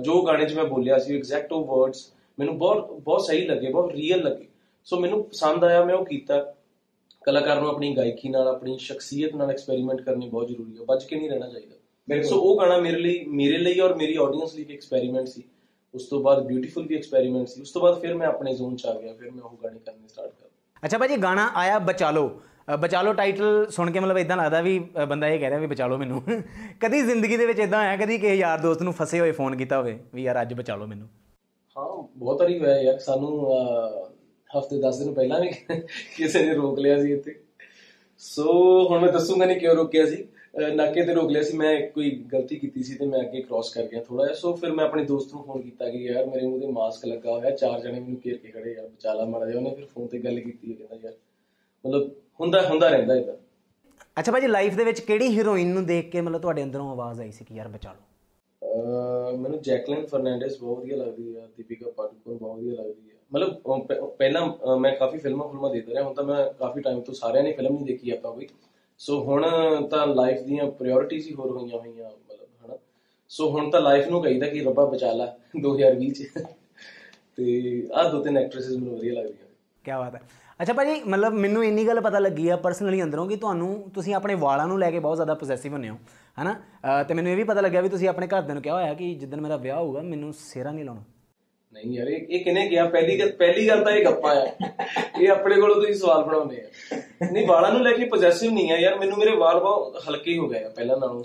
ਜੋ 0.02 0.20
ਗਾਣੇ 0.22 0.46
'ਚ 0.46 0.54
ਮੈਂ 0.54 0.64
ਬੋਲਿਆ 0.64 0.98
ਸੀ 0.98 1.16
ਐਗਜ਼ੈਕਟ 1.16 1.52
ਉਹ 1.52 1.64
ਵਰਡਸ 1.66 2.06
ਮੈਨੂੰ 2.38 2.56
ਬਹੁਤ 2.58 2.90
ਬਹੁਤ 2.92 3.24
ਸਹੀ 3.26 3.46
ਲੱਗੇ 3.46 3.70
ਬਹੁਤ 3.70 3.92
ਰੀਅਲ 3.92 4.22
ਲੱਗੇ। 4.22 4.46
ਸੋ 4.84 5.00
ਮੈਨੂੰ 5.00 5.22
ਪਸੰਦ 5.24 5.64
ਆਇਆ 5.64 5.84
ਮੈਂ 5.84 5.94
ਉਹ 5.94 6.04
ਕੀਤਾ। 6.04 6.40
ਕਲਾਕਾਰ 7.24 7.60
ਨੂੰ 7.60 7.68
ਆਪਣੀ 7.68 7.94
ਗਾਇਕੀ 7.96 8.28
ਨਾਲ 8.28 8.48
ਆਪਣੀ 8.48 8.76
ਸ਼ਖਸੀਅਤ 8.78 9.34
ਨਾਲ 9.34 9.50
ਐਕਸਪੈਰੀਮੈਂਟ 9.50 10.00
ਕਰਨੀ 10.00 10.28
ਬਹੁਤ 10.28 10.48
ਜ਼ਰੂਰੀ 10.48 10.76
ਹੈ 10.78 10.84
ਬਚ 10.84 11.04
ਕੇ 11.04 11.16
ਨਹੀਂ 11.16 11.30
ਰਹਿਣਾ 11.30 11.48
ਚਾਹੀਦਾ। 11.48 12.22
ਸੋ 12.22 12.40
ਉਹ 12.40 12.60
ਗਾਣਾ 12.60 12.76
ਮੇਰੇ 12.78 12.98
ਲਈ 12.98 13.24
ਮੇਰੇ 13.28 13.58
ਲਈ 13.58 13.80
ਔਰ 13.80 13.94
ਮੇਰੀ 13.94 14.16
ਆਡੀਅנס 14.16 14.54
ਲਈ 14.54 14.62
ਇੱਕ 14.62 14.70
ਐਕਸਪੈਰੀਮੈਂਟ 14.70 15.28
ਸੀ। 15.28 15.42
ਉਸ 15.94 16.06
ਤੋਂ 16.08 16.20
ਬਾਅਦ 16.22 16.46
ਬਿਊਟੀਫੁਲ 16.46 16.86
ਵੀ 16.86 16.96
ਐਕਸਪੈਰੀਮੈਂਟ 16.96 17.48
ਸੀ। 17.48 17.60
ਉਸ 17.62 17.72
ਤੋਂ 17.72 17.82
ਬਾਅਦ 17.82 18.00
ਫਿਰ 18.00 18.14
ਮੈਂ 18.14 18.26
ਆਪਣੇ 18.26 18.54
ਜ਼ੋਨ 18.54 18.76
ਚ 18.76 18.86
ਆ 18.86 18.94
ਗਿਆ 19.00 19.12
ਫਿਰ 19.12 19.30
ਮੈਂ 19.30 19.42
ਉਹ 19.42 19.56
ਗਾਣੇ 19.64 19.78
ਕਰਨੇ 19.78 20.08
ਸਟਾਰਟ 20.08 20.30
ਕਰ 20.30 20.48
ਅੱਛਾ 20.84 20.98
ਭਾਜੀ 20.98 21.16
ਗਾਣਾ 21.16 21.50
ਆਇਆ 21.54 21.78
ਬਚਾਲੋ 21.78 22.30
ਅ, 22.72 22.76
ਬਚਾਲੋ 22.76 23.12
ਟਾਈਟਲ 23.12 23.66
ਸੁਣ 23.70 23.90
ਕੇ 23.90 24.00
ਮਤਲਬ 24.00 24.18
ਇਦਾਂ 24.18 24.36
ਲੱਗਦਾ 24.36 24.60
ਵੀ 24.60 24.78
ਅ, 25.02 25.04
ਬੰਦਾ 25.04 25.28
ਇਹ 25.28 25.38
ਕਹਿ 25.40 25.48
ਰਿਹਾ 25.50 25.58
ਵੀ 25.58 25.66
ਬਚਾਲੋ 25.66 25.98
ਮੈਨੂੰ। 25.98 26.22
ਕਦੀ 26.80 27.00
ਜ਼ਿੰਦਗੀ 27.02 27.36
ਦੇ 27.36 27.46
ਵਿੱਚ 27.46 27.58
ਇਦਾਂ 27.58 27.78
ਹੋਇਆ 27.78 27.96
ਕਦੀ 27.96 28.18
ਕਿਸੇ 28.18 28.34
ਯਾਰ 28.34 28.58
ਦੋਸਤ 28.58 28.82
ਨੂੰ 28.82 28.92
ਫਸੇ 28.92 29.20
ਹੋਏ 29.20 29.32
ਫੋਨ 29.32 29.56
ਕੀਤਾ 29.56 29.78
ਹੋਵੇ 29.78 29.98
ਵੀ 30.14 30.22
ਯਾਰ 30.22 30.42
ਅੱਜ 30.42 30.54
ਬਚਾਲੋ 30.54 30.86
ਮੈਨੂੰ। 30.86 31.08
ਹਾਂ 31.76 32.02
ਬਹੁਤ 32.16 32.40
ਵਾਰੀ 32.40 32.58
ਹੋਇਆ 32.58 32.80
ਯਾਰ 32.80 32.98
ਸਾਨੂੰ 32.98 33.52
ਹਫ਼ਤੇ 34.50 34.80
10 34.80 34.98
ਦਿਨ 34.98 35.14
ਪਹਿਲਾਂ 35.14 35.40
ਵੀ 35.40 35.48
ਕਿਸੇ 36.16 36.44
ਨੇ 36.46 36.54
ਰੋਕ 36.54 36.78
ਲਿਆ 36.78 36.98
ਸੀ 37.02 37.12
ਇੱਥੇ। 37.12 37.34
ਸੋ 38.18 38.52
ਹੁਣ 38.88 39.00
ਮੈਂ 39.00 39.12
ਦੱਸੂਗਾ 39.12 39.44
ਨਹੀਂ 39.46 39.60
ਕਿਉਂ 39.60 39.74
ਰੋਕਿਆ 39.74 40.06
ਸੀ। 40.06 40.24
ਅਹ 40.58 40.74
ਨਾਕੇ 40.74 41.02
ਤੇ 41.02 41.14
ਰੋਕ 41.14 41.30
ਲਿਆ 41.30 41.42
ਸੀ 41.42 41.56
ਮੈਂ 41.56 41.80
ਕੋਈ 41.90 42.10
ਗਲਤੀ 42.32 42.56
ਕੀਤੀ 42.56 42.82
ਸੀ 42.82 42.94
ਤੇ 42.94 43.06
ਮੈਂ 43.06 43.20
ਅੱਗੇ 43.20 43.40
ਕ੍ਰਾਸ 43.42 43.68
ਕਰ 43.74 43.86
ਗਿਆ 43.86 44.02
ਥੋੜਾ 44.02 44.24
ਜਿਹਾ। 44.24 44.34
ਸੋ 44.34 44.52
ਫਿਰ 44.52 44.72
ਮੈਂ 44.72 44.84
ਆਪਣੇ 44.84 45.04
ਦੋਸਤ 45.04 45.34
ਨੂੰ 45.34 45.42
ਫੋਨ 45.44 45.60
ਕੀਤਾ 45.62 45.90
ਕਿ 45.90 45.98
ਯਾਰ 45.98 46.26
ਮੇਰੇ 46.26 46.46
ਮੂੰਹ 46.46 46.60
ਤੇ 46.60 46.66
ਮਾਸਕ 46.66 47.06
ਲੱਗਾ 47.06 47.30
ਹੋਇਆ 47.32 47.50
ਚਾਰ 47.50 47.80
ਜਣੇ 47.80 48.00
ਮੈਨੂੰ 48.00 48.16
ਘੇਰ 48.26 48.36
ਕੇ 48.36 48.48
ਖੜੇ 48.48 48.72
ਯਾਰ 48.72 48.86
ਬਚਾ 48.86 49.14
ਲਾ 49.14 49.24
ਮਾੜਾ 49.24 49.46
ਜਿਹਾ। 49.46 49.58
ਉਹਨੇ 49.58 49.74
ਫਿਰ 49.74 49.86
ਫੋਨ 49.94 50.06
ਤੇ 50.06 50.18
ਗੱਲ 50.18 50.40
ਕੀਤੀ 50.40 50.72
ਕਹਿੰਦਾ 50.74 50.96
ਯਾਰ 51.04 51.12
ਮਤਲਬ 51.84 52.10
ਹੁੰਦਾ 52.40 52.68
ਹੁੰਦਾ 52.68 52.88
ਰਹਿੰਦਾ 52.88 53.14
ਇਦਾਂ 53.14 53.34
ਅੱਛਾ 54.20 54.32
ਭਾਜੀ 54.32 54.46
ਲਾਈਫ 54.46 54.74
ਦੇ 54.74 54.84
ਵਿੱਚ 54.84 55.00
ਕਿਹੜੀ 55.00 55.28
ਹੀਰੋਇਨ 55.28 55.68
ਨੂੰ 55.68 55.84
ਦੇਖ 55.86 56.10
ਕੇ 56.10 56.20
ਮਤਲਬ 56.20 56.40
ਤੁਹਾਡੇ 56.40 56.62
ਅੰਦਰੋਂ 56.62 56.90
ਆਵਾਜ਼ 56.90 57.20
ਆਈ 57.20 57.30
ਸੀ 57.30 57.44
ਕਿ 57.44 57.54
ਯਾਰ 57.54 57.68
ਬਚਾਲੋ 57.68 58.00
ਅਹ 58.62 59.36
ਮੈਨੂੰ 59.36 59.60
ਜੈਕਲਿਨ 59.62 60.06
ਫਰਨੈਂਡਸ 60.06 60.58
ਬਹੁਤ 60.60 60.78
ਵਧੀਆ 60.78 60.96
ਲੱਗਦੀ 60.96 61.36
ਹੈ 61.36 61.46
ਦੀਪਿਕਾ 61.56 61.90
ਪਾਦੂਕੋਣ 61.90 62.36
ਬਹੁਤ 62.38 62.58
ਵਧੀਆ 62.58 62.74
ਲੱਗਦੀ 62.74 63.10
ਹੈ 63.10 63.16
ਮਤਲਬ 63.32 63.86
ਪਹਿਲਾਂ 64.18 64.76
ਮੈਂ 64.76 64.92
ਕਾਫੀ 64.96 65.18
ਫਿਲਮਾਂ 65.18 65.48
ਫਿਲਮਾਂ 65.48 65.70
ਦੇਖਦਾ 65.70 65.92
ਰਿਹਾ 65.92 66.02
ਹੁਣ 66.02 66.14
ਤਾਂ 66.14 66.24
ਮੈਂ 66.24 66.52
ਕਾਫੀ 66.52 66.80
ਟਾਈਮ 66.80 67.00
ਤੋਂ 67.00 67.14
ਸਾਰਿਆਂ 67.14 67.44
ਨੇ 67.44 67.52
ਫਿਲਮ 67.52 67.74
ਨਹੀਂ 67.74 67.86
ਦੇਖੀ 67.86 68.10
ਆਪਾਂ 68.10 68.32
ਕੋਈ। 68.32 68.46
ਸੋ 69.00 69.20
ਹੁਣ 69.20 69.44
ਤਾਂ 69.88 70.06
ਲਾਈਫ 70.06 70.40
ਦੀਆਂ 70.40 70.66
ਪ੍ਰਾਇੋਰਟੀਜ਼ 70.70 71.28
ਹੀ 71.28 71.34
ਹੋਰ 71.34 71.50
ਹੋਈਆਂ 71.50 71.78
ਹੋਈਆਂ 71.78 72.10
ਮਤਲਬ 72.10 72.66
ਹਨਾ। 72.66 72.76
ਸੋ 73.30 73.50
ਹੁਣ 73.50 73.70
ਤਾਂ 73.70 73.80
ਲਾਈਫ 73.80 74.08
ਨੂੰ 74.08 74.22
ਕਹੀਦਾ 74.22 74.46
ਕਿ 74.46 74.60
ਰੱਬਾ 74.60 74.84
ਬਚਾ 74.84 75.12
ਲਾ 75.12 75.36
2020 75.60 76.10
ਚ। 76.10 76.26
ਤੇ 77.36 77.88
ਆਹ 77.92 78.10
ਦੋ 78.10 78.22
ਤਿੰਨ 78.22 78.38
ਐਕਟ੍ਰੈਸਸ 78.38 78.76
ਮੈਨੂੰ 78.76 78.96
ਵਧੀਆ 78.96 79.12
ਲੱਗਦੀਆਂ 79.12 79.46
ਕੀ 79.84 79.90
ਬਾਤ 79.90 80.14
ਹੈ। 80.14 80.20
ਅੱਛਾ 80.62 80.72
ਭਾਜੀ, 80.72 81.02
ਮਤਲਬ 81.06 81.32
ਮੈਨੂੰ 81.32 81.64
ਇੰਨੀ 81.64 81.86
ਗੱਲ 81.86 82.00
ਪਤਾ 82.00 82.18
ਲੱਗੀ 82.18 82.48
ਆ 82.48 82.56
ਪਰਸਨਲੀ 82.56 83.02
ਅੰਦਰੋਂ 83.02 83.26
ਕਿ 83.26 83.36
ਤੁਹਾਨੂੰ, 83.36 83.90
ਤੁਸੀਂ 83.94 84.14
ਆਪਣੇ 84.14 84.34
ਵਾਲਾਂ 84.34 84.66
ਨੂੰ 84.68 84.78
ਲੈ 84.78 84.90
ਕੇ 84.90 84.98
ਬਹੁਤ 84.98 85.16
ਜ਼ਿਆਦਾ 85.16 85.34
ਪੋਸੈਸਿਵ 85.34 85.72
ਹੁੰਦੇ 85.72 85.88
ਹੋ, 85.88 85.96
ਹਨਾ? 86.42 86.52
ਅਹ 86.52 87.04
ਤੇ 87.04 87.14
ਮੈਨੂੰ 87.14 87.32
ਇਹ 87.32 87.36
ਵੀ 87.36 87.44
ਪਤਾ 87.44 87.60
ਲੱਗਿਆ 87.60 87.80
ਵੀ 87.80 87.88
ਤੁਸੀਂ 87.88 88.08
ਆਪਣੇ 88.08 88.26
ਘਰਦਿਆਂ 88.26 88.54
ਨੂੰ 88.54 88.62
ਕਿਹਾ 88.62 88.74
ਹੋਇਆ 88.74 88.94
ਕਿ 88.94 89.14
ਜਿੱਦਣ 89.14 89.40
ਮੇਰਾ 89.40 89.56
ਵਿਆਹ 89.56 89.78
ਹੋਊਗਾ, 89.78 90.02
ਮੈਨੂੰ 90.02 90.32
ਸਿਹਰਾ 90.32 90.72
ਨਹੀਂ 90.72 90.84
ਲਾਉਣਾ। 90.84 91.02
ਨਹੀਂ 91.72 91.92
ਯਾਰ, 91.92 92.08
ਇਹ 92.08 92.26
ਇਹ 92.28 92.44
ਕਿਨੇ 92.44 92.70
ਗਿਆ 92.70 92.84
ਪਹਿਲੀ 92.84 93.18
ਗੱਲ 93.20 93.32
ਪਹਿਲੀ 93.32 93.68
ਗੱਲ 93.68 93.84
ਤਾਂ 93.84 93.92
ਇਹ 93.92 94.04
ਗੱਪਾਂ 94.04 94.36
ਆ। 94.36 94.48
ਇਹ 95.20 95.28
ਆਪਣੇ 95.28 95.60
ਕੋਲੋਂ 95.60 95.74
ਤੁਸੀਂ 95.74 95.94
ਸਵਾਲ 95.94 96.24
ਬਣਾਉਂਦੇ 96.24 96.60
ਆ। 96.60 96.96
ਨਹੀਂ, 97.32 97.46
ਵਾਲਾਂ 97.46 97.72
ਨੂੰ 97.72 97.82
ਲੈ 97.82 97.92
ਕੇ 97.92 98.04
ਪੋਜੈਸਿਵ 98.04 98.52
ਨਹੀਂ 98.52 98.72
ਆ 98.72 98.76
ਯਾਰ, 98.76 98.98
ਮੈਨੂੰ 98.98 99.18
ਮੇਰੇ 99.18 99.36
ਵਾਲ 99.36 99.60
ਬਹੁਤ 99.60 100.02
ਹਲਕੇ 100.08 100.38
ਹੋ 100.38 100.48
ਗਏ 100.48 100.64
ਆ। 100.64 100.68
ਪਹਿਲਾਂ 100.68 100.96
ਨਾਲੋਂ 100.96 101.24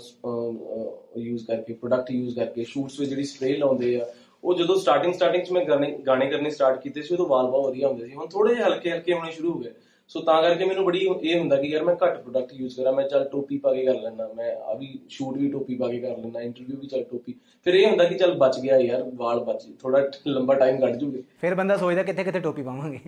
ਯੂਜ਼ 1.18 1.46
ਕਰਕੇ 1.46 1.72
ਪ੍ਰੋਡਕਟ 1.72 2.10
ਯੂਜ਼ 2.10 2.36
ਕਰਕੇ 2.36 2.64
ਸ਼ੂਟਸ 2.64 3.00
ਵਿੱਚ 3.00 3.10
ਜਿਹੜੀ 3.10 3.24
ਸਪਰੇ 3.24 3.56
ਲਾਉਂਦੇ 3.56 4.00
ਆ 4.00 4.06
ਉਹ 4.46 4.54
ਜਦੋਂ 4.54 4.74
ਸਟਾਰਟਿੰਗ 4.80 5.14
ਸਟਾਰਟਿੰਗ 5.14 5.42
ਚ 5.44 5.50
ਮੈਂ 5.52 5.64
ਗਾਣੇ 5.64 5.90
ਗਾਣੇ 6.06 6.26
ਕਰਨੇ 6.30 6.50
ਸਟਾਰਟ 6.50 6.80
ਕੀਤੇ 6.82 7.02
ਸੀ 7.02 7.14
ਉਦੋਂ 7.14 7.26
ਵਾਲ 7.26 7.46
ਬਹੁਤ 7.50 7.66
ਵਧੀਆ 7.66 7.88
ਹੁੰਦੇ 7.88 8.06
ਸੀ। 8.06 8.14
ਹੁਣ 8.14 8.26
ਥੋੜੇ 8.26 8.54
ਜਿਹੇ 8.54 8.64
ਹਲਕੇ 8.64 8.90
ਹਲਕੇ 8.90 9.12
ਹੋਣੇ 9.12 9.32
ਸ਼ੁਰੂ 9.32 9.52
ਹੋ 9.52 9.58
ਗਏ। 9.58 9.72
ਸੋ 10.08 10.20
ਤਾਂ 10.20 10.40
ਕਰਕੇ 10.42 10.64
ਮੈਨੂੰ 10.64 10.84
ਬੜੀ 10.84 10.98
ਇਹ 11.22 11.38
ਹੁੰਦਾ 11.38 11.56
ਕਿ 11.56 11.68
ਯਾਰ 11.68 11.84
ਮੈਂ 11.84 11.94
ਘੱਟ 12.04 12.18
ਪ੍ਰੋਡਕਟ 12.22 12.52
ਯੂਜ਼ 12.54 12.76
ਕਰਾਂ 12.76 12.92
ਮੈਂ 12.92 13.08
ਚੱਲ 13.08 13.24
ਟੋਪੀ 13.28 13.58
ਪਾ 13.58 13.72
ਕੇ 13.74 13.84
ਕਰ 13.86 13.94
ਲੈਣਾ 14.00 14.28
ਮੈਂ 14.36 14.54
ਆ 14.56 14.74
ਵੀ 14.74 14.98
ਸ਼ੂਟ 15.08 15.36
ਵੀ 15.38 15.50
ਟੋਪੀ 15.52 15.74
ਪਾ 15.76 15.88
ਕੇ 15.88 15.98
ਕਰ 16.00 16.16
ਲੈਣਾ 16.18 16.40
ਇੰਟਰਵਿਊ 16.40 16.76
ਵੀ 16.80 16.86
ਚੱਲ 16.86 17.04
ਟੋਪੀ। 17.04 17.34
ਫਿਰ 17.66 17.74
ਇਹ 17.74 17.86
ਹੁੰਦਾ 17.86 18.04
ਕਿ 18.04 18.14
ਚੱਲ 18.14 18.34
ਬਚ 18.38 18.58
ਗਿਆ 18.60 18.76
ਯਾਰ 18.78 19.02
ਵਾਲ 19.14 19.40
ਬਚ 19.44 19.66
ਥੋੜਾ 19.80 20.02
ਲੰਬਾ 20.28 20.54
ਟਾਈਮ 20.54 20.80
ਕੱਢ 20.80 20.96
ਜੂਗੇ। 20.96 21.22
ਫਿਰ 21.40 21.54
ਬੰਦਾ 21.54 21.76
ਸੋਚਦਾ 21.76 22.02
ਕਿੱਥੇ 22.02 22.24
ਕਿੱਥੇ 22.24 22.40
ਟੋਪੀ 22.40 22.62
ਪਾਵਾਂਗੇ। 22.62 22.98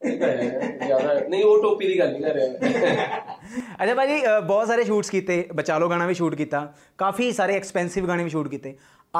ਜ਼ਿਆਦਾ 0.00 1.20
ਨਹੀਂ 1.28 1.44
ਉਹ 1.44 1.62
ਟੋਪੀ 1.62 1.86
ਦੀ 1.86 1.98
ਗੱਲ 1.98 2.12
ਨਹੀਂ 2.12 2.22
ਕਰ 2.22 2.34
ਰਿਹਾ 2.34 2.46
ਅੱਛਾ 3.82 3.94
ਭਾਜੀ 3.94 4.20
ਬਹੁਤ 4.46 4.66
ਸਾਰੇ 4.66 4.84
ਸ਼ੂਟਸ 4.84 5.10
ਕੀਤੇ 5.10 5.44
ਬਚਾਲੋ 5.54 5.88
ਗਾਣਾ 5.88 6.06
ਵੀ 6.06 6.14
ਸ਼ੂਟ 6.14 6.34
ਕੀਤਾ 6.34 6.60
ਕਾਫੀ 6.98 7.30
ਸਾਰੇ 7.32 7.54
ਐਕਸਪੈਂਸਿਵ 7.56 8.06
ਗਾਣੇ 8.08 8.24
ਵੀ 8.24 8.30
ਸ਼ੂਟ 8.30 8.48
ਕੀਤੇ। 8.48 8.74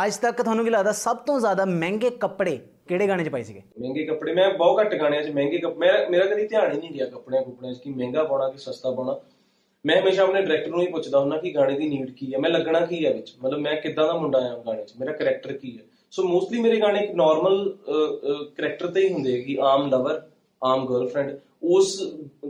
ਅੱਜ 0.04 0.16
ਤੱਕ 0.16 0.43
ਤੁਹਾਨੂੰ 0.43 0.64
ਕੀ 0.64 0.70
ਲੱਗਦਾ 0.70 0.93
ਸਭ 0.93 1.16
ਤੋਂ 1.26 1.38
ਜ਼ਿਆਦਾ 1.40 1.64
ਮਹਿੰਗੇ 1.64 2.10
ਕੱਪੜੇ 2.20 2.58
ਕਿਹੜੇ 2.88 3.06
ਗਾਣੇ 3.08 3.25
'ਚ 3.25 3.28
ਪਾਏ 3.28 3.43
ਸੀਗੇ? 3.43 3.62
ਮਹਿੰਗੇ 3.81 4.04
ਕੱਪੜੇ, 4.04 4.32
ਮੈਂ 4.34 4.48
ਬਹੁਤ 4.50 4.81
ਘੱਟ 4.81 4.94
ਗਾਣਿਆਂ 4.94 5.22
'ਚ 5.22 5.31
ਮਹਿੰਗੇ 5.31 5.58
ਕੱਪੜੇ 5.58 5.87
ਮੇਰਾ 5.87 6.08
ਮੇਰਾ 6.10 6.26
ਕਦੀ 6.26 6.46
ਧਿਆਨ 6.48 6.72
ਹੀ 6.72 6.78
ਨਹੀਂ 6.78 6.90
ਗਿਆ 6.90 7.06
ਕੱਪੜਿਆਂ 7.06 7.43
ਕੁਪੜਿਆਂ 7.43 7.72
'ਚ 7.75 7.78
ਕਿ 7.78 7.90
ਮਹਿੰਗਾ 7.90 8.25
ਪਾਉਣਾ 8.25 8.48
ਕਿ 8.48 8.58
ਸਸਤਾ 8.58 8.90
ਪਾਉਣਾ। 8.90 9.19
ਮੈਂ 9.84 10.00
ਹਮੇਸ਼ਾ 10.00 10.22
ਆਪਣੇ 10.22 10.40
ਡਾਇਰੈਕਟਰ 10.43 10.70
ਨੂੰ 10.70 10.81
ਹੀ 10.81 10.87
ਪੁੱਛਦਾ 10.93 11.19
ਹੁੰਦਾ 11.19 11.37
ਕਿ 11.38 11.50
ਗਾਣੇ 11.54 11.78
ਦੀ 11.78 11.88
ਨੀਡ 11.88 12.10
ਕੀ 12.10 12.32
ਹੈ, 12.34 12.38
ਮੈਂ 12.38 12.50
ਲੱਗਣਾ 12.50 12.81
ਕੀ 12.87 13.04
ਹੈ 13.06 13.12
ਵਿੱਚ? 13.12 13.34
ਮਤਲਬ 13.43 13.60
ਮੈਂ 13.60 13.75
ਕਿੱਦਾਂ 13.82 14.06
ਦਾ 14.06 14.12
ਮੁੰਡਾ 14.12 14.38
ਆ 14.38 14.56
ਗਾਣੇ 14.66 14.84
'ਚ? 14.84 14.93
ਮੇਰਾ 15.00 15.12
ਕੈਰੈਕਟਰ 15.12 15.52
ਕੀ 15.52 15.76
ਹੈ? 15.78 15.82
ਸੋ 16.10 16.22
ਮੋਸਟਲੀ 16.22 16.60
ਮੇਰੇ 16.60 16.81
ਗਾਣੇ 16.81 17.04
ਇੱਕ 17.04 17.14
ਨਾਰਮਲ 17.14 17.76
ਕੈਰੈਕਟਰ 18.56 18.87
ਤੇ 18.87 19.06
ਹੀ 19.06 19.12
ਹੁੰਦੇ 19.12 19.38
ਆ 19.38 19.43
ਕਿ 19.44 19.56
ਆਮ 19.62 19.88
ਲਵਰ 19.90 20.20
ਆਮ 20.62 20.87
ਗਰਲਫ੍ਰੈਂਡ 20.87 21.37
ਉਸ 21.64 21.96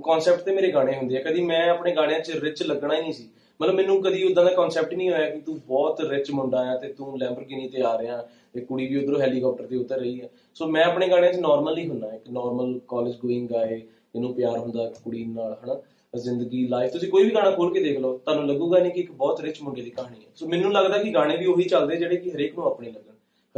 ਕਨਸੈਪਟ 0.05 0.41
ਤੇ 0.41 0.53
ਮੇਰੇ 0.55 0.73
ਗਾਣੇ 0.73 0.97
ਹੁੰਦੇ 0.97 1.17
ਆ। 1.17 1.23
ਕਦੀ 1.23 1.43
ਮੈਂ 1.43 1.69
ਆਪਣੇ 1.71 1.95
ਗਾਣਿਆਂ 1.97 2.21
'ਚ 2.21 2.37
ਰਿਚ 2.43 2.63
ਲੱਗਣਾ 2.63 2.95
ਹੀ 2.97 3.01
ਨਹੀਂ 3.01 3.13
ਸੀ। 3.13 3.29
ਮਤਲਬ 3.63 3.75
ਮੈਨੂੰ 3.75 4.03
ਕਦੀ 4.03 4.23
ਉਦਾਂ 4.23 4.45
ਦਾ 4.45 4.51
ਕਨਸੈਪਟ 4.51 4.95
ਨਹੀਂ 4.95 5.11
ਹੋਇਆ 5.11 5.31
ਕਿ 5.31 5.41
ਤੂੰ 5.41 5.61
ਬਹੁਤ 5.67 6.01
ਰਿਚ 6.01 6.31
ਮੁੰਡਾ 6.31 6.59
ਆ 6.59 6.77
ਤੇ 6.77 6.93
ਤੂੰ 6.93 7.19
ਲੈਂਬਰਗਿਨੀ 7.19 7.69
ਤੇ 7.69 7.83
ਆ 7.83 7.99
ਰਿਹਾ 7.99 8.29
ਤੇ 8.53 8.61
ਕੁੜੀ 8.61 8.87
ਵੀ 8.87 9.05
ਉਧਰੋਂ 9.05 9.21
ਹੈਲੀਕਾਪਟਰ 9.21 9.67
ਤੇ 9.67 9.77
ਉਤਰ 9.77 9.99
ਰਹੀ 9.99 10.21
ਹੈ 10.21 10.29
ਸੋ 10.55 10.67
ਮੈਂ 10.67 10.85
ਆਪਣੇ 10.85 11.09
ਗਾਣਿਆਂ 11.09 11.33
'ਚ 11.33 11.37
ਨਾਰਮਲ 11.37 11.79
ਹੀ 11.79 11.89
ਹੁੰਦਾ, 11.89 12.15
ਇੱਕ 12.15 12.31
ਨਾਰਮਲ 12.31 12.81
ਕਾਲਜ 12.89 13.17
ਗੋਇੰਗ 13.17 13.49
ਗਾਏ 13.49 13.79
ਜਿਹਨੂੰ 13.79 14.35
ਪਿਆਰ 14.35 14.59
ਹੁੰਦਾ 14.59 14.93
ਕੁੜੀ 15.05 15.25
ਨਾਲ, 15.25 15.59
ਹਨਾ? 15.65 15.81
ਜ਼ਿੰਦਗੀ 16.17 16.67
ਲਾਈਫ 16.69 16.93
ਤੁਸੀਂ 16.93 17.09
ਕੋਈ 17.09 17.25
ਵੀ 17.25 17.31
ਗਾਣਾ 17.31 17.51
ਖੋਲ 17.51 17.75
ਕੇ 17.75 17.83
ਦੇਖ 17.83 17.99
ਲਓ, 17.99 18.19
ਤੁਹਾਨੂੰ 18.19 18.49
ਲੱਗੂਗਾ 18.49 18.79
ਨਹੀਂ 18.79 18.93
ਕਿ 18.93 19.01
ਇੱਕ 19.01 19.13
ਬਹੁਤ 19.13 19.41
ਰਿਚ 19.41 19.63
ਮੁੰਡੇ 19.63 19.83
ਦੀ 19.83 19.91
ਕਹਾਣੀ 19.91 20.17
ਹੈ 20.17 20.31
ਸੋ 20.37 20.47
ਮੈਨੂੰ 20.47 20.73
ਲੱਗਦਾ 20.73 20.99
ਕਿ 20.99 21.11
ਗਾਣੇ 21.11 21.37
ਵੀ 21.37 21.47
ਉਹੀ 21.47 21.65
ਚੱਲਦੇ 21.65 21.97
ਜਿਹੜੇ 21.97 22.17
ਕਿ 22.17 22.31
ਹਰੇਕ 22.31 22.59
ਨੂੰ 22.59 22.67
ਆਪਣੇ 22.67 22.89
ਲੱਗਣ। 22.89 23.13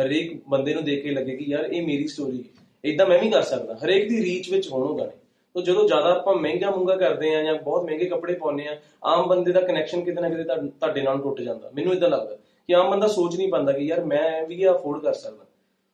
ਹਰੇਕ 0.05 0.41
ਬੰਦੇ 0.49 0.75
ਨੂੰ 0.75 0.85
ਦੇਖ 0.85 1.03
ਕੇ 1.03 1.11
ਲੱਗੇ 1.11 1.37
ਕਿ 1.37 1.45
ਯਾਰ 1.49 1.65
ਇਹ 1.65 1.83
ਮੇਰੀ 1.83 2.09
ਸਟੋਰੀ 2.09 2.39
ਹੈ। 2.39 2.67
ਇਦਾਂ 2.85 3.07
ਮੈਂ 3.07 3.19
ਵੀ 3.19 3.31
ਕਰ 3.31 3.43
ਸਕਦਾ, 3.43 3.75
ਹਰੇਕ 3.85 4.09
ਦੀ 4.09 4.25
ਰੀਚ 4.25 4.51
ਵਿੱਚ 4.51 4.69
ਹੋਣ 4.69 4.83
ਉਹ 4.83 4.99
ਗਾਣੇ। 4.99 5.11
ਤੋ 5.55 5.61
ਜਦੋਂ 5.63 5.87
ਜ਼ਿਆਦਾ 5.87 6.11
ਆਪਾਂ 6.15 6.35
ਮਹਿੰਗਾ 6.35 6.71
ਮੁੰਗਾ 6.71 6.97
ਕਰਦੇ 6.97 7.37
ਆ 7.37 7.43
ਜਾਂ 7.43 7.55
ਬਹੁਤ 7.55 7.85
ਮਹਿੰਗੇ 7.85 8.05
ਕੱਪੜੇ 8.07 8.35
ਪਾਉਂਦੇ 8.35 8.67
ਆ 8.69 8.81
ਆਮ 9.05 9.29
ਬੰਦੇ 9.29 9.53
ਦਾ 9.53 9.61
ਕਨੈਕਸ਼ਨ 9.61 10.01
ਕਿਤੇ 10.05 10.21
ਨਾ 10.21 10.29
ਕਿਤੇ 10.29 10.45
ਤੁਹਾ- 10.45 10.69
ਤੁਹਾਡੇ 10.81 11.03
ਨਾਲ 11.03 11.19
ਟੁੱਟ 11.19 11.41
ਜਾਂਦਾ। 11.41 11.71
ਮੈਨੂੰ 11.75 11.93
ਇਦਾਂ 11.95 12.09
ਲੱਗਦਾ 12.09 12.37
ਕਿ 12.67 12.75
ਆਮ 12.75 12.91
ਬੰਦਾ 12.91 13.07
ਸੋਚ 13.07 13.37
ਨਹੀਂ 13.37 13.49
ਪਾਉਂਦਾ 13.49 13.73
ਕਿ 13.73 13.85
ਯਾਰ 13.85 14.05
ਮੈਂ 14.05 14.47
ਵੀ 14.47 14.63
ਇਹ 14.63 14.71
ਅਫੋਰਡ 14.71 15.03
ਕਰ 15.03 15.13
ਸਕਦਾ। 15.13 15.45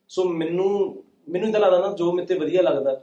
ਸੋ 0.09 0.23
ਮੈਨੂੰ 0.23 1.03
ਮੈਨੂੰ 1.29 1.49
ਇਦਾਂ 1.49 1.59
ਲੱਗਦਾ 1.59 1.79
ਨਾ 1.79 1.93
ਜੋ 1.95 2.11
ਮੇਰੇ 2.11 2.27
ਤੇ 2.27 2.35
ਵਧੀਆ 2.35 2.61
ਲੱਗਦਾ 2.61 3.01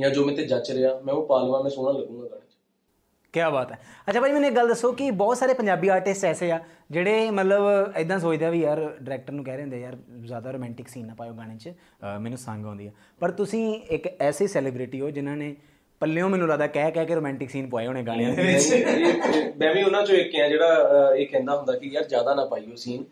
ਜਾਂ 0.00 0.10
ਜੋ 0.10 0.24
ਮੇਰੇ 0.24 0.36
ਤੇ 0.36 0.44
ਜੱਚ 0.44 0.70
ਰਿਹਾ 0.70 1.00
ਮੈਂ 1.04 1.14
ਉਹ 1.14 1.26
ਪਾ 1.26 1.42
ਲਵਾਂ 1.42 1.62
ਮੈਂ 1.62 1.70
ਸੋਹਣਾ 1.70 1.98
ਲੱਗੂੰਗਾ 1.98 2.28
ਗਾਣੇ 2.28 2.40
'ਚ। 2.40 2.54
ਕੀ 3.32 3.40
ਬਾਤ 3.52 3.72
ਹੈ। 3.72 3.78
ਅੱਛਾ 4.08 4.20
ਭਾਈ 4.20 4.32
ਮੈਨੂੰ 4.32 4.48
ਇੱਕ 4.48 4.56
ਗੱਲ 4.56 4.68
ਦੱਸੋ 4.68 4.92
ਕਿ 4.92 5.10
ਬਹੁਤ 5.10 5.36
ਸਾਰੇ 5.36 5.54
ਪੰਜਾਬੀ 5.54 5.88
ਆਰਟਿਸਟ 5.88 6.24
ਐਸੇ 6.24 6.50
ਆ 6.50 6.60
ਜਿਹੜੇ 6.90 7.30
ਮਤਲਬ 7.30 7.92
ਐਦਾਂ 7.96 8.18
ਸੋਚਦੇ 8.18 8.44
ਆ 8.44 8.50
ਵੀ 8.50 8.60
ਯਾਰ 8.60 8.96
ਡਾਇਰੈਕਟਰ 9.02 9.32
ਨੂੰ 9.32 9.44
ਕਹਿ 9.44 9.54
ਰਹੇ 9.54 9.62
ਹੁੰਦੇ 9.62 9.80
ਯਾਰ 9.80 9.96
ਜ਼ਿਆਦਾ 10.24 10.50
ਰੋਮਾਂਟਿਕ 10.50 10.88
ਸੀਨ 10.88 11.06
ਨਾ 11.06 11.14
ਪਾਇਓ 11.14 11.32
ਗਾਣੇ 11.32 11.56
'ਚ 11.56 11.68
ਅ, 11.68 12.18
ਮੈਨੂੰ 12.18 12.38
ਸੰਗ 12.38 12.66
ਆਉਂਦੀ 12.66 12.86
ਆ। 12.86 12.90
ਪਰ 13.20 13.30
ਤੁਸੀਂ 13.30 13.80
ਇੱਕ 13.90 14.08
ਐਸੇ 14.20 14.46
ਸੈਲੀਬ੍ਰਿਟੀ 14.46 15.00
ਹੋ 15.00 15.10
ਜਿਨ੍ਹਾਂ 15.10 15.36
ਨੇ 15.36 15.56
ਪੱਲਿਓਂ 16.00 16.28
ਮੈਨੂੰ 16.28 16.48
ਲੱਗਦਾ 16.48 16.66
ਕਹਿ 16.66 16.90
ਕਹਿ 16.90 17.06
ਕੇ 17.06 17.14
ਰੋਮਾਂਟਿਕ 17.14 17.50
ਸੀਨ 17.50 17.68
ਪਵਾਏ 17.68 17.86
ਹੋਣੇ 17.86 18.02
ਗਾਣਿਆਂ 18.02 18.34
ਦੇ 18.34 18.42
ਵਿੱਚ। 18.42 18.72
ਇਹ- 18.72 18.88
ਇਹ- 18.88 19.54
ਮੈਂ 19.56 19.74
ਵੀ 19.74 19.82
ਉਹਨਾਂ 19.82 20.02
ਚੋਂ 20.02 20.16
ਇੱਕ 20.16 20.40
ਆ 20.44 20.48
ਜਿਹੜਾ 20.48 20.88
ਅਹ, 21.10 21.14
ਇਹ 21.14 21.26
ਕਹਿੰਦਾ 21.26 21.56
ਹੁੰਦਾ 21.56 21.78
ਕਿ 21.78 21.86
ਯਾਰ 21.88 22.04
ਜ਼ਿਆਦਾ 22.04 22.34
ਨਾ 22.34 22.44
ਪਾਈਓ 22.44 22.74
ਸੀਨ 22.76 23.04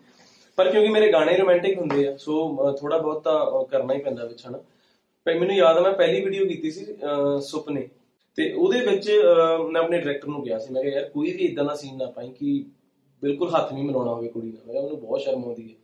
ਪਰ 0.55 0.71
ਕਿਉਂਕਿ 0.71 0.89
ਮੇਰੇ 0.89 1.11
ਗਾਣੇ 1.11 1.37
ਰੋਮਾਂਟਿਕ 1.37 1.77
ਹੁੰਦੇ 1.79 2.07
ਆ 2.07 2.17
ਸੋ 2.17 2.55
ਥੋੜਾ 2.73 2.97
ਬਹੁਤ 2.97 3.23
ਤਾਂ 3.23 3.45
ਅਹ, 3.45 3.65
ਕਰਨਾ 3.65 3.93
ਹੀ 3.93 3.99
ਪੈਂਦਾ 3.99 4.25
ਵਿੱਚ 4.25 4.47
ਹਨਾ। 4.47 4.59
ਪਰ 5.25 5.39
ਮੈਨੂੰ 5.39 5.55
ਯਾਦ 5.55 5.77
ਆ 5.77 5.81
ਮੈਂ 5.81 5.91
ਪਹਿਲੀ 5.91 6.21
ਵੀਡੀਓ 6.21 6.45
ਕੀਤੀ 6.45 6.71
ਸੀ 6.71 6.85
ਅਹ, 6.93 7.39
ਸੁਪਨੇ। 7.39 7.89
ਤੇ 8.35 8.53
ਉਹਦੇ 8.53 8.79
ਵਿੱਚ 8.79 9.11
ਅਹ, 9.11 9.63
ਮੈਂ 9.63 9.81
ਆਪਣੇ 9.81 9.97
ਡਾਇਰੈਕਟਰ 9.97 10.27
ਨੂੰ 10.27 10.43
ਕਿਹਾ 10.43 10.59
ਸੀ 10.59 10.73
ਮੈਂ 10.73 10.83
ਕਿਹਾ 10.83 10.93
ਯਾਰ 10.93 11.09
ਕੋਈ 11.09 11.31
ਵੀ 11.31 11.45
ਇਦਾਂ 11.45 11.65
ਦਾ 11.65 11.75
ਸੀਨ 11.75 11.97
ਨਾ 11.97 12.05
ਪਾਈ 12.05 12.29
ਕਿ 12.29 12.65
ਬਿਲਕੁਲ 13.21 13.49
ਹੱਥ 13.49 13.73
ਨਹੀਂ 13.73 13.83
ਮਿਲਾਉਣਾ 13.83 14.13
ਹੋਵੇ 14.13 14.27
ਕੁੜੀ 14.27 14.47
ਨਾਲ। 14.47 14.61
ਮੈਂ 14.65 14.73
ਕਿਹਾ 14.73 14.83
ਮੈਨੂੰ 14.83 14.99
ਬਹੁਤ 14.99 15.21
ਸ਼ਰਮ 15.21 15.43
ਆਉਂਦੀ 15.45 15.69
ਹੈ। 15.69 15.75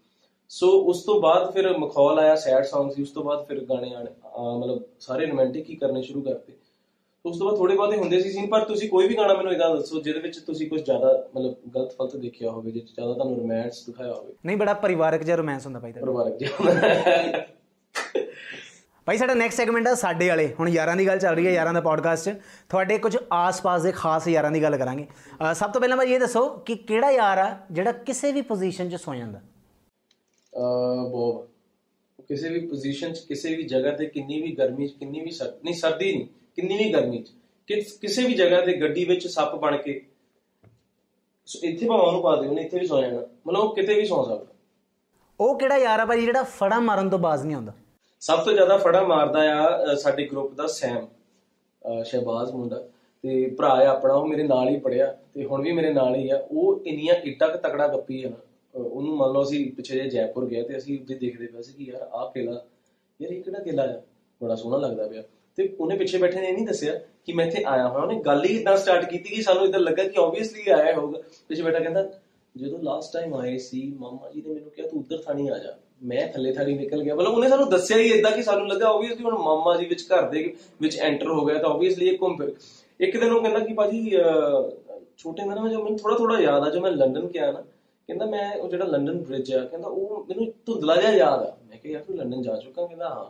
ਸੋ 0.50 0.68
ਉਸ 0.68 1.04
ਤੋਂ 1.04 1.22
ਬਾਅਦ 1.22 1.54
ਫਿਰ 1.54 1.78
ਮਖੌਲ 1.78 2.20
ਆਇਆ 2.20 2.36
ਸੈਡ 2.36 2.64
Song 2.64 2.90
ਸੀ 2.92 3.02
ਉਸ 3.02 3.12
ਤੋਂ 3.12 3.24
ਬਾਅਦ 3.24 3.46
ਫਿਰ 3.46 3.60
ਗਾਣੇ 3.66 3.94
ਆਣੇ 3.94 4.12
ਅਹ, 4.38 4.60
ਮਤਲਬ 4.60 4.84
ਸਾਰੇ 5.00 5.26
ਰੋਮਾਂਟਿਕ 5.26 5.70
ਹੀ 5.70 5.76
ਕਰਨੇ 5.76 6.02
ਸ਼ੁਰੂ 6.02 6.22
ਕਰਤੇ। 6.22 6.54
ਉਸ 7.26 7.40
ਤੋਂ 7.40 7.48
ਬਾਅਦ 7.48 7.58
ਥੋੜੇ 7.58 7.76
ਬਹੁਤੇ 7.76 7.98
ਹੁੰਦੇ 7.98 8.20
ਸੀ 8.20 8.32
ਸੀਨ 8.32 8.48
ਪਰ 8.48 8.64
ਤੁਸੀਂ 8.64 8.90
ਕੋਈ 8.90 9.08
ਵੀ 9.08 9.18
ਗਾਣਾ 9.18 9.34
ਮੈਨੂੰ 9.34 9.54
ਇਦਾਂ 9.54 9.76
ਦੱਸੋ 9.76 10.02
ਜਿਹਦੇ 10.02 10.20
ਵਿੱਚ 10.20 10.40
ਤੁਸੀਂ 10.40 10.70
ਕੁਝ 10.70 10.86
ਜ਼ਿਆਦਾ 10.86 11.30
ਮਤਲਬ 11.36 11.56
ਗਲਤ 11.76 11.92
ਫਲਤ 11.92 12.16
ਦੇਖਿਆ 12.16 12.52
ਹੋਵੇ 12.52 12.72
ਜਿਸ 12.72 12.84
'ਚ 12.84 12.96
ਜ਼ਿਆਦਾ 12.96 13.14
ਤੁਹਾਨੂੰ 13.14 13.38
ਰੋਮਾਂਸ 13.38 13.86
ਦਿਖਾਇਆ 13.86 14.14
ਹੋਵੇ। 14.14 14.34
ਨਹੀਂ 14.46 14.58
ਬੜਾ 14.58 14.74
ਪਰਿਵਾਰਕ 14.74 15.24
ਜਿਹਾ 15.24 15.38
ਰੋਮਾਂਸ 15.38 15.66
ਹੁੰਦਾ 15.66 15.80
ਭਾਈ 15.80 15.92
ਤੁਹਾਡਾ। 15.92 16.06
ਪਰਿਵਾਰਕ 16.06 16.38
ਜਿਹਾ 16.38 17.46
ਭਾਈ 19.06 19.18
ਸਾਡਾ 19.18 19.34
ਨੈਕਸਟ 19.34 19.58
ਸੈਗਮੈਂਟ 19.58 19.88
ਆ 19.88 19.96
ਸਾਡੇ 19.96 20.30
ਵਾਲੇ। 20.30 20.56
ਹੁਣ 20.60 20.70
ਯਾਰਾਂ 20.70 20.96
ਦੀ 20.96 21.08
ਗੱਲ 21.08 21.20
ਚੱਲ 21.20 21.36
ਰਹੀ 21.36 21.48
ਹੈ 21.48 21.52
ਯਾਰਾਂ 21.52 21.74
ਦਾ 21.74 21.82
ਪੋਡਕਾਸਟ 21.82 22.30
'ਚ। 22.30 22.36
ਤੁਹਾਡੇ 22.70 22.98
ਕੁਝ 22.98 23.18
ਆਸ-ਪਾਸ 23.34 23.82
ਦੇ 23.82 23.92
ਖਾਸ 23.92 24.28
ਯਾਰਾਂ 24.28 24.52
ਦੀ 24.52 24.62
ਗੱਲ 24.64 24.78
ਕਰਾਂਗੇ। 24.78 25.08
ਅ, 25.52 25.54
ਸਭ 25.54 25.72
ਤੋਂ 25.72 25.82
ਪਹਿਲਾਂ 25.82 25.98
ਭਾਈ 25.98 26.12
ਇਹ 26.12 26.20
ਦੱਸੋ 26.20 26.50
ਕਿ 26.50 26.76
ਕਿਹੜਾ 26.76 27.12
ਯਾਰ 27.12 27.38
ਆ 27.38 27.58
ਜਿਹੜਾ 27.72 27.92
ਕਿਸੇ 27.92 28.32
ਵੀ 28.32 28.42
ਪੋਜੀਸ਼ਨ 28.42 28.90
'ਚ 28.90 28.96
ਸੋ 28.96 29.16
ਜਾਂਦਾ? 29.16 29.40
ਅਹ 29.40 31.10
ਬੋਬ 31.10 31.48
ਕਿਸੇ 32.28 32.50
ਵੀ 32.50 32.68
ਪੋਜੀਸ਼ਨ 32.68 33.14
'ਚ 33.14 33.20
ਕਿਸੇ 33.20 33.56
ਵੀ 33.56 33.64
ਜਗ੍ਹਾ 33.64 33.92
ਤੇ 33.92 34.06
ਕਿੰਨੀ 34.06 34.42
ਵੀ 34.42 34.56
ਗਰਮੀ 34.56 34.88
'ਚ 34.88 34.92
ਕਿੰਨੀ 34.92 35.20
ਵੀ 35.20 35.32
ਸਰ 35.32 35.54
ਨਹੀਂ 35.64 35.76
ਸਰਦੀ 35.76 36.18
ਨਹੀਂ 36.18 36.28
ਕਿੰਨੀ 36.56 36.78
ਵੀ 36.78 36.94
ਗਰਮੀ 36.94 37.24
'ਚ 37.24 37.30
ਕਿਸ- 37.68 38.00
ਕਿਸੇ 38.00 38.24
ਵੀ 38.24 38.34
ਜਗ੍ਹਾ 38.34 38.62
ਤੇ 38.62 38.74
ਗੱਡੀ 38.74 39.06
ਵਿੱਚ 39.06 39.28
ਸੱਪ 39.28 39.56
ਬਣ 39.56 39.78
ਕੇ 39.78 40.06
ਇੱਥੇ 41.64 41.86
ਭਾਵੇਂ 41.86 42.08
ਉਹਨੂੰ 42.08 42.22
ਪਾ 42.22 42.36
ਦਿਓ 42.36 42.50
ਉਹਨੇ 42.50 42.62
ਇੱਥੇ 42.62 42.80
ਵੀ 42.80 42.88
ਸੌ 42.88 43.02
ਜਾਣਾ। 43.02 43.22
ਮਤਲਬ 43.48 43.60
ਉਹ 43.62 43.76
ਕਿਤੇ 43.76 43.94
ਵੀ 43.94 44.06
ਸੌ 44.06 44.24
ਸਕਦਾ। 44.24 44.46
ਉਹ 45.40 45.60
ਕਿਹੜਾ 45.60 45.78
ਯਾਰ 45.78 46.00
ਆ 46.00 46.06
ਭਾਈ 46.06 46.22
ਜਿਹੜਾ 46.22 46.44
ਫੜਾ 46.44 46.80
ਮਾਰਨ 46.80 47.10
ਤੋਂ 47.10 47.20
ਬਾਜ਼ 47.20 47.46
ਨਹੀਂ 47.46 47.56
ਆਉਂਦਾ? 47.56 47.74
ਸਭ 48.20 48.44
ਤੋਂ 48.44 48.54
ਜ਼ਿਆਦਾ 48.54 48.78
ਫੜਾ 48.78 49.04
ਮਾਰਦਾ 49.04 49.40
ਆ 49.40 49.96
ਸਾਡੇ 49.96 50.26
ਗਰੁੱਪ 50.26 50.54
ਦਾ 50.54 50.68
ਸੈਮ 50.68 51.08
ਸ਼ਹਿਬਾਜ਼ 52.04 52.52
ਮੁੰਡਾ। 52.52 52.84
ਤੇ 53.22 53.50
ਭਰਾ 53.50 53.68
ਆ 53.68 53.86
ਆਪਣਾ 53.86 54.14
ਉਹ 54.14 54.28
ਮੇਰੇ 54.28 54.44
ਨਾਲ 54.44 54.70
ਹੀ 54.70 54.80
ਪੜਿਆ 54.80 55.18
ਤੇ 55.34 55.46
ਹੁਣ 55.46 55.62
ਵੀ 55.62 55.72
ਮੇਰੇ 55.72 55.94
ਨਾਲ 55.94 56.16
ਹੀ 56.16 56.30
ਆ। 56.30 56.48
ਉਹ 56.52 56.82
ਇੰਨੀਆਂ 56.86 57.16
ਇੱਟਾਂ 57.16 57.50
ਕ 57.50 57.58
ਤਕੜਾ 57.58 57.88
ਗੱਪੀ 57.88 58.24
ਆ। 58.24 58.32
ਉਹਨੂੰ 58.76 59.18
ਮੰਨ 59.18 59.32
ਲਓ 59.32 59.44
ਅਸੀਂ 59.44 59.72
ਪਿੱਛੇ 59.72 60.00
ਜੇ 60.00 60.10
ਜੈਪੁਰ 60.10 60.46
ਗਏ 60.46 60.64
ਤੇ 60.64 60.78
ਅਸੀਂ 60.78 61.02
ਉੱਥੇ 61.02 61.16
ਦੇਖਦੇ 61.16 61.48
ਪਏ 61.48 61.62
ਸੀ 61.62 61.74
ਕਿ 61.74 61.92
ਯਾਰ 61.92 62.02
ਆਹ 62.02 62.32
ਕਿਲਾ 62.32 62.66
ਯਾਰ 63.22 63.32
ਇਹ 63.32 63.44
ਕਿਹੜਾ 63.44 63.60
ਕਿਲਾ 63.60 63.84
ਆ? 63.84 64.02
ਬੜਾ 64.44 64.56
ਸੋਹਣਾ 64.56 64.78
ਲੱਗਦਾ 64.78 65.08
ਪਿਆ। 65.08 65.24
ਤੇ 65.56 65.76
ਉਹਨੇ 65.80 65.98
ਪਿੱਛੇ 65.98 66.18
ਬੈਠੇ 66.18 66.42
ਨੇ 66.42 66.48
ਇਹ 66.48 66.54
ਨਹੀਂ 66.54 66.68
ਦੱਸਿਆ 66.68 67.00
ਕਿ 67.26 67.34
ਮੈਂ 67.34 67.46
ਇੱਥੇ 67.46 67.64
ਆਇਆ 67.64 67.88
ਹੋਇਆ। 67.88 68.04
ਉਹਨੇ 68.04 68.20
ਗੱਲ 68.20 68.46
ਹੀ 68.46 68.58
ਇਦਾਂ 68.58 68.78
ਸਟਾਰਟ 68.78 69.06
ਕੀਤੀ 69.10 69.36
ਕਿ 69.36 69.42
ਸਾਨੂੰ 69.42 69.66
ਇਦਾਂ 69.66 69.80
ਲੱਗਾ 69.80 70.04
ਕਿ 70.04 70.20
ਆਬਵੀਅਸਲੀ 70.20 70.72
ਆਇਆ 70.72 70.94
ਹੋਊਗਾ। 70.94 71.22
ਪਿੱਛੇ 71.48 71.64
ਬੈਠਾ 71.64 71.80
ਕਹਿੰਦਾ 71.80 72.10
ਜਦੋਂ 72.58 72.80
ਲਾਸਟ 72.80 73.14
ਟਾਈਮ 73.14 73.34
ਆਏ 73.34 73.58
ਸੀ 73.58 73.94
ਮਾਮਾ 74.00 74.32
ਜੀ 74.32 74.44
ਨੇ 74.48 74.54
ਮੈਨੂੰ 74.54 74.72
ਕਿਹਾ 74.72 74.88
ਤੂੰ 74.88 75.00
ਉੱਧਰ 75.00 75.18
ਥਾਣੀ 75.18 75.48
ਆ 75.48 75.58
ਜਾ। 75.58 75.78
ਮੈਂ 76.04 76.28
ਥੱਲੇ 76.28 76.54
ਥਾਣੀ 76.54 76.74
ਨਿਕਲ 76.74 77.04
ਗਿਆ। 77.04 77.16
ਮਤਲਬ 77.16 77.34
ਉਹਨੇ 77.34 77.50
ਸਾਨੂੰ 77.50 77.70
ਦੱਸਿਆ 77.70 77.98
ਹੀ 77.98 78.10
ਇਦਾਂ 78.10 78.32
ਕਿ 78.32 78.44
ਸਾਨੂੰ 78.44 78.68
ਲੱਗਾ 78.68 78.88
ਆਬਵੀਅਸਲੀ 78.88 79.24
ਹੁਣ 79.24 79.38
ਮਾਮਾ 79.38 79.78
ਜੀ 79.78 79.86
ਵਿੱਚ 79.86 80.04
ਘਰ 80.04 80.30
ਦੇ 80.30 80.56
ਵਿੱਚ 80.82 80.98
ਐਂਟਰ 80.98 81.28
ਹੋ 81.28 81.46
ਗਿਆ 81.46 81.58
ਤਾਂ 81.58 81.70
ਆਬਵੀਅਸਲੀ 81.70 82.08
ਇਹ 82.10 82.18
ਘੁੰਮ 82.22 82.38
ਫਿਰ 82.38 82.54
ਇੱਕ 83.00 83.20
ਦਿਨ 83.20 83.32
ਉਹ 83.32 83.42
ਕਹਿੰਦਾ 83.42 83.60
ਕਿ 83.60 83.74
ਭਾਜੀ 83.74 84.18
ਅਹ, 84.18 84.72
ਛੋਟੇ 85.18 85.42
ਹੁੰਦੇ 85.42 85.56
ਨਾ 85.56 85.62
ਮੈਂ 85.62 85.72
ਜਦੋਂ 85.72 85.84
ਮੈਨੂੰ 85.84 86.00
ਥੋੜਾ 86.00 86.18
ਥੋੜਾ 86.18 86.40
ਯਾਦ 86.40 86.64
ਆ 86.64 86.70
ਜਦੋਂ 86.70 86.82
ਮੈਂ 86.82 86.92
ਲੰਡਨ 86.92 87.28
ਗਿਆ 87.28 87.52
ਨਾ 87.52 87.62
ਕਹਿੰਦਾ 88.08 88.26
ਮੈਂ 88.26 88.58
ਉਹ 88.58 88.70
ਜਿਹੜਾ 88.70 88.86
ਲੰਡਨ 88.86 89.22
ਬ੍ਰਿਜ 89.24 89.54
ਆ 89.54 89.66
ਕਹਿੰਦਾ 89.66 89.88
ਉਹ 89.88 90.26
ਮੈਨੂੰ 90.30 90.54
ਧੁੰਦਲਾ 90.66 90.96
ਜਿਹਾ 90.96 91.12
ਯਾਦ 91.12 91.42
ਆ। 91.44 91.58
ਮੈਂ 91.70 91.78
ਕਿਹਾ 91.78 91.94
ਯਾਰ 91.94 92.04
ਤੂੰ 92.04 92.16
ਲੰਡਨ 92.18 92.42
ਜਾ 92.42 92.56
ਚੁੱਕਾ? 92.56 92.86
ਕਹਿੰਦਾ 92.88 93.10
ਹਾਂ 93.10 93.26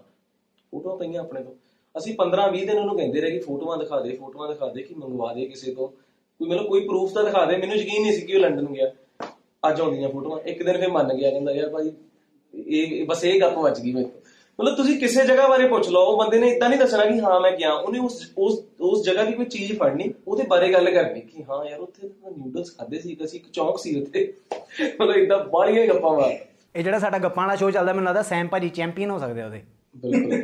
ਫੋਟੋਆਂ 0.72 0.98
ਪਈਆਂ 0.98 1.22
ਆਪਣੇ 1.22 1.44
ਤੋਂ। 1.44 1.56
ਅਸੀਂ 1.98 2.16
15 2.18 2.46
20 2.54 2.66
ਦਿਨ 2.66 2.78
ਉਹਨੂੰ 2.80 2.98
ਕਹਿੰਦੇ 2.98 3.22
ਰਹੇ 3.22 3.32
ਕਿ 3.32 3.40
ਫੋਟੋਆਂ 3.40 3.78
ਦਿਖਾ 3.78 4.00
ਦੇ 4.00 4.16
ਫੋਟੋਆਂ 4.16 4.50
ਦਿਖਾ 4.50 4.68
ਦੇ 4.68 4.82
ਕਿ 4.82 4.96
ਮੰਗਵਾ 4.96 5.34
ਦੇ 5.34 5.46
ਕਿਸੇ 5.46 5.74
ਤੋਂ। 5.74 5.88
ਕੋਈ 5.88 6.50
ਮਤਲਬ 6.50 6.66
ਕੋਈ 6.66 6.88
ਪ੍ਰੂਫ 6.88 7.14
ਤਾਂ 7.14 7.24
ਦਿਖਾ 7.24 7.46
ਦੇ 7.46 7.58
ਮੈਨੂੰ 7.58 7.76
ਯਕੀਨ 7.76 8.02
ਨਹੀਂ 8.02 8.14
ਸੀ 8.14 8.22
ਕਿ 8.22 8.36
ਉਹ 8.36 8.40
ਲੰਡਨ 8.40 8.66
ਗਿਆ। 8.66 8.92
ਅੱਜ 9.70 9.82
ਆਉਂਦੀਆਂ 9.82 10.10
ਫੋਟੋਆਂ 10.10 10.40
ਇੱਕ 10.40 10.64
ਦਿਨ 10.64 10.78
ਫਿਰ 10.78 10.90
ਮੰਨ 10.90 11.14
ਗਿਆ 11.14 11.32
ਕਹਿੰਦਾ 11.32 11.52
ਯਾਰ 11.52 11.70
ਭਾਜੀ 11.70 11.92
ਇਹ 12.68 13.06
ਬਸ 13.06 13.24
ਇਹ 13.26 13.42
ਗੱਪ 13.42 13.58
ਵੱਜ 13.58 13.80
ਗਈ 13.80 13.94
ਮੇਰੇ। 13.94 14.06
ਮਤਲਬ 14.60 14.76
ਤੁਸੀਂ 14.76 15.00
ਕਿਸੇ 15.00 15.26
ਜਗ੍ਹਾ 15.26 15.48
ਬਾਰੇ 15.48 15.68
ਪੁੱਛ 15.68 15.90
ਲਓ 15.90 16.06
ਉਹ 16.06 16.18
ਬੰਦੇ 16.18 16.40
ਨੇ 16.40 16.48
ਇਦਾਂ 16.48 16.70
ਨਹੀਂ 16.70 16.80
ਦੱਸਣਾ 16.80 17.06
ਕਿ 17.06 17.20
ਹਾਂ 17.20 17.40
ਮੈਂ 17.42 17.52
ਗਿਆ 17.52 17.74
ਉਹਨੇ 17.74 18.00
ਉਸ 18.00 18.34
ਉਸ 18.38 18.60
ਉਸ 18.82 19.06
ਜਗ੍ਹਾ 19.06 19.24
ਦੀ 19.24 19.34
ਕੋਈ 19.34 19.46
ਚੀਜ਼ 19.46 19.80
ਫੜਨੀ 19.80 20.14
ਉਹਦੇ 20.28 20.44
ਬਾਰੇ 20.44 20.74
ਗੱਲ 20.74 20.92
ਕਰਨੀ 20.92 21.22
ਕਿ 21.22 21.44
ਹਾਂ 21.44 21.66
ਯਾਰ 21.66 21.80
ਉੱਥੇ 21.80 22.10
ਨਿਊਡਲਸ 22.38 22.78
ਖਾਦੇ 22.78 23.00
ਸੀ 23.00 23.18
ਅਸੀਂ 23.26 23.40
ਇੱਕ 23.40 23.50
ਚੌਂਕ 23.54 23.80
ਸੀ 23.80 24.02
ਉੱਥੇ। 24.02 24.34
ਮਤਲਬ 25.02 25.16
ਇਦਾਂ 25.16 25.40
ਬਾਹਲੀਆਂ 25.40 25.84
ਹੀ 25.84 25.88
ਗੱਪਾਂ 25.88 26.12
ਮਾਰ 26.14 26.38
ਇਹ 26.76 26.84
ਜਿਹੜਾ 26.84 27.00
ਸਾਡਾ 27.00 27.18
ਗੱਪਾਂ 27.18 27.44
ਵਾਲਾ 27.44 27.56
ਸ਼ੋਅ 27.56 27.72
ਚੱਲਦਾ 27.72 27.94
ਮੈਨੂੰ 27.94 28.06
ਲੱਗਦਾ 28.06 28.22
ਸੈਮ 28.22 28.48
ਭਾਜੀ 28.48 28.70
ਚੈਂਪੀਅਨ 28.70 29.10
ਹੋ 29.10 29.20
ਸਕਦੇ 29.20 29.44
ਉਹਦੇ। 29.44 29.62
ਬਿਲਕੁਲ। 29.98 30.44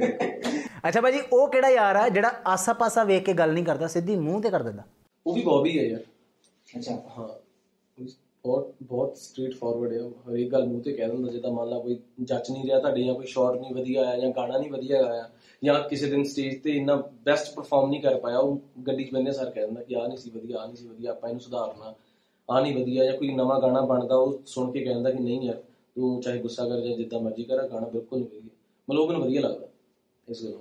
ਅੱਛਾ 0.88 1.02
ਭਾਜੀ, 1.02 1.20
ਉਹ 1.34 1.50
ਕਿਹੜਾ 1.50 1.70
ਯਾਰ 1.70 1.96
ਆ 1.96 2.10
ਜਿਹੜਾ 2.10 2.32
ਆਸਾ-ਪਾਸਾ 2.48 3.04
ਵੇਖ 3.04 3.24
ਕੇ 3.24 3.34
ਗੱਲ 3.34 3.54
ਨਹੀਂ 3.54 3.66
ਕਰਦਾ, 3.66 3.88
ਸਿੱਧੀ 3.88 4.16
ਮੂੰਹ 4.16 4.42
ਤੇ 4.42 4.50
ਕਰ 4.50 4.64
ਦਿੰਦਾ? 4.64 4.84
ਉਹ 5.28 5.34
ਵੀ 5.34 5.42
ਬੌਬੀ 5.42 5.80
ਹੈ 5.80 5.84
ਯਾਰ। 5.84 6.02
ਅੱਛਾ, 6.78 6.92
ਹਾਂ। 7.18 7.30
ਬਹੁਤ 8.46 8.76
ਬਹੁਤ 8.84 9.18
ਸਟ੍ਰੇਟ 9.18 9.56
ਫਾਰਵਰਡ 9.56 9.94
ਹੈ 9.94 10.00
ਹਰੇਕ 10.00 10.52
ਗੱਲ 10.52 10.68
ਮੂੰਹ 10.68 10.82
ਤੇ 10.82 10.94
ਕਹਿ 10.94 11.08
ਦਿੰਦਾ, 11.08 11.32
ਜਿੱਦਾਂ 11.32 11.52
ਮੰਨ 11.52 11.70
ਲਾ 11.70 11.80
ਕੋਈ 11.80 12.00
ਜੱਜ 12.22 12.52
ਨਹੀਂ 12.52 12.64
ਰਿਹਾ 12.64 12.80
ਤੁਹਾਡੇ 12.80 13.04
ਜਾਂ 13.04 13.16
ਕੋਈ 13.16 13.26
ਸ਼ੌਰ 13.26 13.60
ਨਹੀਂ 13.60 13.76
ਵਧੀਆ 13.76 14.08
ਆਇਆ 14.08 14.20
ਜਾਂ 14.20 14.30
ਗਾਣਾ 14.30 14.58
ਨਹੀਂ 14.58 14.72
ਵਧੀਆ 14.72 15.02
ਗਾਇਆ 15.02 15.30
ਜਾਂ 15.64 15.90
ਕਿਸੇ 15.90 16.10
ਦਿਨ 16.10 16.24
ਸਟੇਜ 16.24 16.64
ਤੇ 16.64 16.72
ਇੰਨਾ 16.72 16.96
ਬੈਸਟ 17.24 17.56
ਪਰਫਾਰਮ 17.56 17.90
ਨਹੀਂ 17.90 18.02
ਕਰ 18.02 18.20
ਪਾਇਆ, 18.20 18.38
ਉਹ 18.38 18.60
ਗੱਡੀ 18.88 19.04
'ਚ 19.04 19.14
ਬੰਦੇ 19.14 19.32
ਸਰ 19.32 19.50
ਕਹਿ 19.50 19.66
ਦਿੰਦਾ 19.66 19.82
ਕਿ 19.82 19.96
ਆ 19.96 20.08
ਨਹੀਂ 20.08 20.18
ਸੀ 20.18 20.30
ਵਧੀਆ 20.30 20.58
ਆ 20.58 20.66
ਨਹੀਂ 20.66 20.76
ਸੀ 20.76 20.88
ਵਧੀਆ, 20.88 21.12
ਆਪਾਂ 21.12 21.30
ਇਹਨੂੰ 21.30 21.42
ਸੁਧਾਰਨਾ। 21.42 21.94
ਆ 22.50 22.60
ਨਹੀਂ 22.60 22.76
ਵਧੀਆ 22.76 23.06
ਜਾਂ 23.06 23.14
ਕੋਈ 23.14 23.36
ਨਵਾਂ 23.36 23.62
ਗਾਣਾ 23.62 23.82
ਬਣਦਾ, 23.82 24.16
ਉਹ 24.16 24.42
ਸੁਣ 24.46 24.72
ਕੇ 24.72 24.84
ਕਹਿੰਦਾ 24.84 25.12
ਕਿ 25.12 25.20
ਨਹੀਂ 25.20 25.42
ਯਾਰ, 25.42 25.56
ਤੂੰ 25.96 26.22
ਚਾਹੇ 26.22 26.40
ਗੁੱਸਾ 26.40 26.70
ਕਰ 26.70 26.80
ਜਾਂ, 26.82 26.98
ਜਿੱਦਾਂ 26.98 27.20
ਮਰਜ਼ੀ 27.20 27.44
ਕਰ, 27.44 27.60
ਆਹ 27.60 27.68
ਗਾਣਾ 27.68 27.88
ਬਿਲਕੁਲ 27.88 28.20
ਨਹੀਂ 28.20 28.30
ਵਧੀਆ। 28.30 28.50
ਮਤਲਬ 28.90 29.02
ਉਹ 29.02 29.08
ਮੈਨੂੰ 29.08 29.22
ਵਧੀਆ 29.22 29.42
ਲੱਗਦਾ, 29.42 29.68
ਇਸ 30.30 30.44
ਗੱਲੋਂ। 30.44 30.60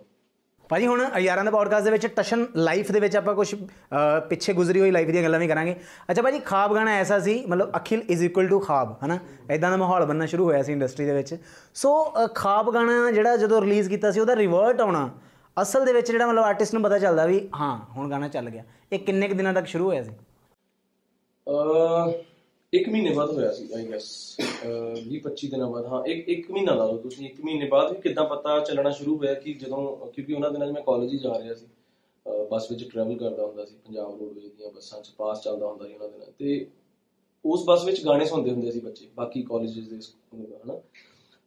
ਭਾਜੀ 0.69 0.87
ਹੁਣ 0.87 1.03
ਯਾਰਾਂ 1.19 1.45
ਦਾ 1.45 1.51
ਪੋਡਕਾਸਟ 1.51 1.85
ਦੇ 1.85 1.91
ਵਿੱਚ 1.91 2.07
ਟਸ਼ਨ 2.07 2.47
ਲਾਈਫ 2.57 2.91
ਦੇ 2.93 3.01
ਵਿੱਚ 3.01 3.17
ਆਪਾਂ 3.17 3.35
ਕੁਝ 3.35 3.55
ਪਿੱਛੇ 4.29 4.53
ਗੁਜ਼ਰੀ 4.53 4.81
ਹੋਈ 4.81 4.91
ਲਾਈਫ 4.91 5.09
ਦੀਆਂ 5.09 5.23
ਗੱਲਾਂ 5.23 5.39
ਵੀ 5.41 5.49
ਕਰਾਂਗੇ। 5.49 5.75
ਅੱਛਾ 6.11 6.23
ਭਾਜੀ 6.23 6.41
ਖਾਬ 6.41 6.75
ਗਾਣਾ 6.75 6.91
ਐਸਾ 6.91 7.19
ਸੀ 7.19 7.45
ਮਤਲਬ 7.47 7.77
ਅਖਿਲ 7.77 8.03
ਇਜ਼ 8.09 8.25
ਇਕੁਅਲ 8.25 8.49
ਟੂ 8.49 8.59
ਖਾਬ 8.61 8.97
ਹਨਾ? 9.05 9.19
ਐਦਾਂ 9.51 9.71
ਦਾ 9.71 9.77
ਮਾਹੌਲ 9.77 10.05
ਬਣਨਾ 10.07 10.27
ਸ਼ੁਰੂ 10.27 10.45
ਹੋਇਆ 10.45 10.63
ਸੀ 10.63 10.73
ਇੰਡਸਟਰੀ 10.73 11.07
ਦੇ 11.07 11.13
ਵਿੱਚ। 11.13 11.35
ਸੋ 11.75 11.95
ਅ, 12.25 12.27
ਖਾਬ 12.35 12.75
ਗਾਣਾ 12.75 13.11
ਜਿਹੜਾ 13.11 13.37
ਜਦੋਂ 13.37 13.61
ਰਿਲੀਜ਼ 13.61 13.89
ਕੀਤਾ 13.89 14.11
ਸੀ 14.13 14.21
ਉਹਦਾ 14.21 14.37
ਰਿਵਰਟ 14.37 14.81
ਆਉਣਾ 14.81 15.11
ਅਸਲ 15.63 15.85
ਦੇ 15.85 15.93
ਵਿੱਚ 15.93 16.11
ਜਿਹੜਾ 16.13 16.27
ਮਤਲਬ 16.27 16.45
ਆਰਟਿਸਟ 16.45 16.75
ਨੂੰ 16.75 16.83
ਪਤਾ 16.83 16.99
ਚੱਲਦਾ 16.99 17.27
ਵੀ 17.27 17.49
ਹਾਂ 17.61 17.79
ਹੁਣ 17.97 18.11
ਗਾਣਾ 18.11 18.29
ਚੱਲ 18.29 18.51
ਗਿਆ। 18.51 18.65
ਇਹ 18.93 18.99
ਕਿੰਨੇ 18.99 19.29
ਕੁ 19.29 19.35
ਦਿਨਾਂ 19.35 19.55
ਤੱਕ 19.55 19.67
ਸ਼ੁਰੂ 19.67 19.87
ਹੋਇਆ 19.87 20.03
ਸੀ? 20.03 20.11
ਅਹ 21.47 22.13
ਇੱਕ 22.75 22.89
ਮਹੀਨੇ 22.89 23.11
ਬਾਅਦ 23.11 23.31
ਹੋਇਆ 23.31 23.53
ਸੀ 23.53 23.69
ਆਈ 23.75 23.85
ਗੈਸ 23.91 24.37
20 25.09 25.19
25 25.19 25.51
ਦਿਨਾਂ 25.51 25.69
ਬਾਅਦ, 25.71 25.87
ਹਾਂ, 25.87 26.05
ਇੱਕ 26.05 26.29
ਇੱਕ 26.29 26.51
ਮਹੀਨਾ 26.51 26.75
ਲਾ 26.75 26.85
ਲਓ 26.85 26.97
ਤੁਸੀਂ, 26.97 27.29
ਇੱਕ 27.29 27.41
ਮਹੀਨੇ 27.45 27.67
ਬਾਅਦ 27.67 27.93
ਵੀ 27.93 28.01
ਕਿੱਦਾਂ 28.01 28.25
ਪਤਾ 28.25 28.61
ਚੱਲਣਾ 28.61 28.91
ਸ਼ੁਰੂ 28.91 29.17
ਹੋਇਆ 29.17 29.35
ਕਿ 29.35 29.55
ਜਦੋਂ, 29.55 30.07
ਕਿਉਂਕਿ 30.07 30.33
ਉਹਨਾਂ 30.33 30.51
ਦਿਨਾਂ 30.51 30.67
'ਚ 30.67 30.71
ਮੈਂ 30.71 30.83
ਕਾਲਜ 30.83 31.13
ਹੀ 31.13 31.19
ਜਾ 31.19 31.39
ਰਿਹਾ 31.39 31.55
ਸੀ, 31.55 31.67
ਅਹ 32.27 32.45
ਬੱਸ 32.51 32.71
ਵਿੱਚ 32.71 32.89
ਟਰੈਵਲ 32.91 33.17
ਕਰਦਾ 33.17 33.47
ਹੁੰਦਾ 33.47 33.65
ਸੀ, 33.65 33.75
ਪੰਜਾਬ 33.87 34.21
ਰੋਡਵੇਜ਼ 34.21 34.53
ਦੀਆਂ 34.53 34.71
ਬੱਸਾਂ 34.71 35.01
'ਚ 35.01 35.11
ਪਾਸ 35.19 35.43
ਚੱਲਦਾ 35.43 35.67
ਹੁੰਦਾ 35.67 35.87
ਸੀ 35.87 35.95
ਉਹਨਾਂ 35.95 36.09
ਦਿਨਾਂ 36.09 36.27
ਤੇ 36.39 36.67
ਉਸ 37.45 37.65
ਬੱਸ 37.65 37.85
ਵਿੱਚ 37.85 38.05
ਗਾਣੇ 38.05 38.25
ਸੁਣਦੇ 38.25 38.51
ਹੁੰਦੇ 38.51 38.71
ਸੀ 38.71 38.81
ਬੱਚੇ, 38.81 39.09
ਬਾਕੀ 39.17 39.43
ਕਾਲਜਸ 39.43 39.89
ਦੇ 39.89 40.01
ਸਕੂਲ 40.01 40.47
ਹਨਾ, 40.65 40.81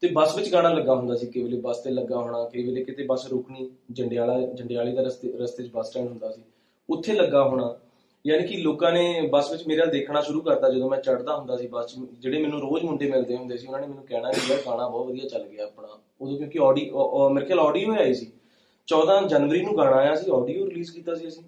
ਤੇ 0.01 0.07
ਬੱਸ 0.07 0.35
ਵਿੱਚ 0.35 0.51
ਗਾਣਾ 0.51 0.69
ਲੱਗਾ 0.69 0.95
ਹੁੰਦਾ 0.95 1.15
ਸੀ, 1.15 1.27
ਕਈ 1.27 1.41
ਵੇਲੇ 1.41 1.57
ਬੱਸ 1.57 1.77
ਤੇ 1.77 1.91
ਲੱਗਾ 1.91 2.17
ਹੋਣਾ, 2.17 2.45
ਕਈ 2.45 2.63
ਵੇਲੇ 2.63 2.83
ਕਿਤੇ 2.83 3.03
ਬੱਸ 3.03 3.27
ਰੁਕਣੀ, 3.27 3.69
ਜੰਡਿਆਲਾ, 3.91 4.41
ਜੰਡਿਆਲੀ 4.41 4.93
ਦਾ 4.93 5.01
ਰਸਤੇ 5.01 5.33
ਰਸਤੇ 5.37 5.63
'ਚ 5.63 5.71
ਬੱਸ 5.71 5.89
ਸਟੈਂਡ 5.89 6.07
ਹੁੰਦਾ 6.07 6.31
ਸੀ, 6.31 6.41
ਉੱਥੇ 6.89 7.13
ਲੱਗਾ 7.13 7.43
ਹੋਣਾ 7.43 7.79
ਯਾਨੀ 8.27 8.47
ਕਿ 8.47 8.57
ਲੋਕਾਂ 8.57 8.91
ਨੇ 8.91 9.27
ਬੱਸ 9.31 9.51
ਵਿੱਚ 9.51 9.67
ਮੇਰੇ 9.67 9.79
ਵੱਲ 9.79 9.89
ਦੇਖਣਾ 9.89 10.21
ਸ਼ੁਰੂ 10.21 10.41
ਕਰਤਾ 10.41 10.69
ਜਦੋਂ 10.69 10.89
ਮੈਂ 10.89 10.97
ਚੜਦਾ 10.97 11.37
ਹੁੰਦਾ 11.37 11.57
ਸੀ 11.57 11.67
ਬੱਸ 11.67 11.95
'ਚ। 11.95 11.99
ਜਿਹੜੇ 12.19 12.41
ਮੈਨੂੰ 12.41 12.59
ਰੋਜ਼ 12.59 12.83
ਮੁੰਡੇ 12.83 13.11
ਮਿਲਦੇ 13.11 13.37
ਹੁੰਦੇ 13.37 13.57
ਸੀ 13.57 13.67
ਉਹਨਾਂ 13.67 13.81
ਨੇ 13.81 13.87
ਮੈਨੂੰ 13.87 14.03
ਕਹਿਣਾ 14.03 14.31
ਕਿ 14.31 14.51
ਯਾਰ 14.51 14.61
ਗਾਣਾ 14.65 14.87
ਬਹੁਤ 14.87 15.07
ਵਧੀਆ 15.07 15.27
ਚੱਲ 15.27 15.43
ਗਿਆ 15.43 15.63
ਆਪਣਾ। 15.63 15.87
ਉਦੋਂ 16.21 16.37
ਕਿਉਂਕਿ 16.37 16.59
ਆਡੀਓ 16.63 17.29
ਮੇਰੇ 17.29 17.45
ਖਿਆਲ 17.45 17.59
ਆਡੀਓ 17.59 17.93
ਆਈ 17.93 18.13
ਸੀ। 18.13 18.31
14 18.87 19.27
ਜਨਵਰੀ 19.27 19.61
ਨੂੰ 19.61 19.77
ਗਾਣਾ 19.77 19.95
ਆਇਆ 19.95 20.15
ਸੀ 20.15 20.31
ਆਡੀਓ 20.31 20.65
ਰਿਲੀਜ਼ 20.65 20.91
ਕੀਤਾ 20.91 21.15
ਸੀ 21.15 21.27
ਅਸੀਂ। 21.27 21.43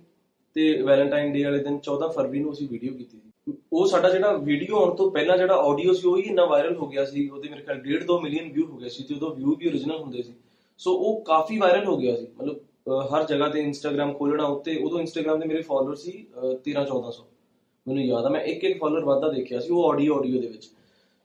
ਤੇ 0.54 0.82
ਵੈਲੈਂਟਾਈਨ 0.82 1.32
ਡੇ 1.32 1.44
ਵਾਲੇ 1.44 1.60
ਦਿਨ 1.60 1.80
14 1.80 2.08
ਫਰਵਰੀ 2.08 2.40
ਨੂੰ 2.40 2.54
ਅਸੀਂ 2.54 2.68
ਵੀਡੀਓ 2.70 2.94
ਕੀਤੀ 2.94 3.18
ਸੀ। 3.18 3.54
ਉਹ 3.74 3.88
ਸਾਡਾ 3.88 4.10
ਜਿਹੜਾ 4.10 4.32
ਵੀਡੀਓ 4.34 4.76
ਆਉਣ 4.78 4.96
ਤੋਂ 4.96 5.12
ਪਹਿਲਾਂ 5.12 5.38
ਜਿਹੜਾ 5.38 5.56
ਆਡੀਓ 5.56 5.94
ਸੀ 5.94 6.08
ਉਹ 6.08 6.18
ਹੀ 6.18 6.22
ਇੰਨਾ 6.22 6.46
ਵਾਇਰਲ 6.46 6.76
ਹੋ 6.76 6.88
ਗਿਆ 6.88 7.06
ਸੀ। 7.06 7.30
ਉਹਦੇ 7.30 7.50
ਮੇਰੇ 7.50 7.62
ਖਿਆਲ 7.62 7.78
1.5 7.78 8.06
2 8.06 8.20
ਮਿਲੀਅਨ 8.20 8.52
ਵਿਊ 8.52 8.66
ਹੋ 8.66 8.78
ਗਏ 8.78 8.90
ਸੀ 8.90 9.04
ਤੇ 9.04 9.14
ਉਹਦਾ 9.14 9.28
ਵਿਊ 9.28 9.56
ਵੀ 9.56 9.70
origignal 9.70 9.98
ਹੁੰਦੇ 9.98 10.22
ਸੀ। 10.22 10.34
ਸੋ 10.78 10.94
ਉਹ 10.94 11.22
ਕਾਫੀ 11.22 11.58
ਵਾਇਰਲ 11.58 11.86
ਹੋ 11.86 11.98
ਗਿਆ 11.98 12.16
ਸੀ। 12.16 12.28
ਮਤਲਬ 12.38 12.56
ਅਹ, 12.56 12.73
ਹਰ 12.88 13.24
ਜਗ੍ਹਾ 13.24 13.48
ਤੇ 13.48 13.60
ਇੰਸਟਾਗ੍ਰam 13.60 14.14
ਖੋਲਣਾ 14.14 14.46
ਉੱਤੇ 14.46 14.76
ਉਦੋਂ 14.78 15.00
ਇੰਸਟਾਗ੍ਰam 15.00 15.40
ਦੇ 15.40 15.48
ਮੇਰੇ 15.48 15.62
ਫਾਲੋਅਰ 15.62 15.96
ਸੀ 15.96 16.12
13 16.66 16.86
1400 16.86 17.24
ਮੈਨੂੰ 17.86 18.04
ਯਾਦ 18.04 18.26
ਆ, 18.26 18.30
ਮੈਂ 18.30 18.42
ਇੱਕ 18.42 18.64
ਇੱਕ 18.64 18.80
ਫਾਲੋਅਰ 18.80 19.06
ਵਾਧਾ 19.06 19.30
ਦੇਖਿਆ 19.30 19.60
ਸੀ, 19.60 19.70
ਉਹ 19.70 19.92
ਆਡੀਓ 19.92 20.18
ਆਡੀਓ 20.18 20.42
ਦੇ 20.42 20.48
ਵਿੱਚ। 20.48 20.70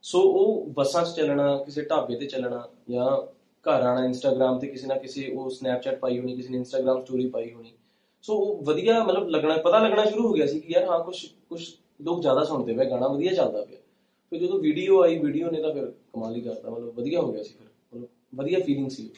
ਸੋ 0.04 0.20
ਉਹ 0.20 0.66
ਬੱਸਾਂ 0.76 1.04
'ਚ 1.04 1.14
ਚੱਲਣਾ, 1.16 1.56
ਕਿਸੇ 1.56 1.82
ਢਾਬੇ 1.82 2.16
ਤੇ 2.16 2.26
ਚੱਲਣਾ 2.26 2.62
ਜਾਂ 2.90 3.10
ਘਰ 3.64 3.82
ਆਣਾ 3.82 4.04
ਇੰਸਟਾਗ੍ਰam 4.04 4.58
ਤੇ 4.60 4.66
ਕਿਸੇ 4.66 4.86
ਨਾ 4.86 4.94
ਕਿਸੇ, 4.94 5.26
ਉਹ 5.28 5.50
ਸਨੈਪਚੈਟ 5.50 5.98
ਪਾਈ 5.98 6.18
ਹੋਣੀ, 6.18 6.36
ਕਿਸੇ 6.36 6.48
ਨੇ 6.48 6.58
ਇੰਸਟਾਗ੍ਰam 6.58 7.02
ਸਟੋਰੀ 7.02 7.28
ਪਾਈ 7.28 7.52
ਹੋਣੀ। 7.52 7.72
ਸੋ 8.24 8.34
ਉਹ 8.34 8.62
ਵਧੀਆ, 8.64 9.02
ਮਤਲਬ 9.04 9.28
ਲੱਗਣਾ, 9.28 9.56
ਪਤਾ 9.56 9.78
ਲੱਗਣਾ 9.78 10.04
ਸ਼ੁਰੂ 10.04 10.26
ਹੋ 10.28 10.32
ਗਿਆ 10.32 10.46
ਸੀ 10.46 10.60
ਕਿ 10.60 10.72
ਯਾਰ 10.72 10.84
ਹਾਂ 10.84 10.98
ਕੁਝ 11.04 11.16
ਕੁਝ 11.48 11.62
ਲੋਕ 12.02 12.20
ਜ਼ਿਆਦਾ 12.20 12.44
ਸੁਣਦੇ 12.44 12.74
ਪਏ, 12.74 12.90
ਗਾਣਾ 12.90 13.08
ਵਧੀਆ 13.08 13.32
ਚੱਲਦਾ 13.34 13.64
ਪਿਆ। 13.64 13.78
ਫਿਰ 14.32 14.40
ਜਦੋਂ 14.40 14.58
ਵੀਡੀਓ 14.60 15.02
ਆਈ 15.02 15.18
ਵੀਡੀਓ 15.18 15.50
ਨੇ 15.50 15.62
ਤਾਂ 15.62 15.72
ਫਿਰ 15.74 15.90
ਕਮਾਲ 16.12 16.34
ਹੀ 16.36 16.40
ਕਰਤਾ, 16.40 16.70
ਮਤਲਬ 16.70 16.98
ਵਧੀਆ 16.98 17.20
ਹੋ 17.20 17.32
ਗਿਆ 17.32 17.42
ਸੀ 17.42 17.54
ਫਿਰ। 17.58 17.68
ਮਤਲਬ 17.92 18.40
ਵਧੀਆ 18.40 18.58
ਫੀਲਿੰਗ 18.58 18.88
ਸੀ। 18.90 19.10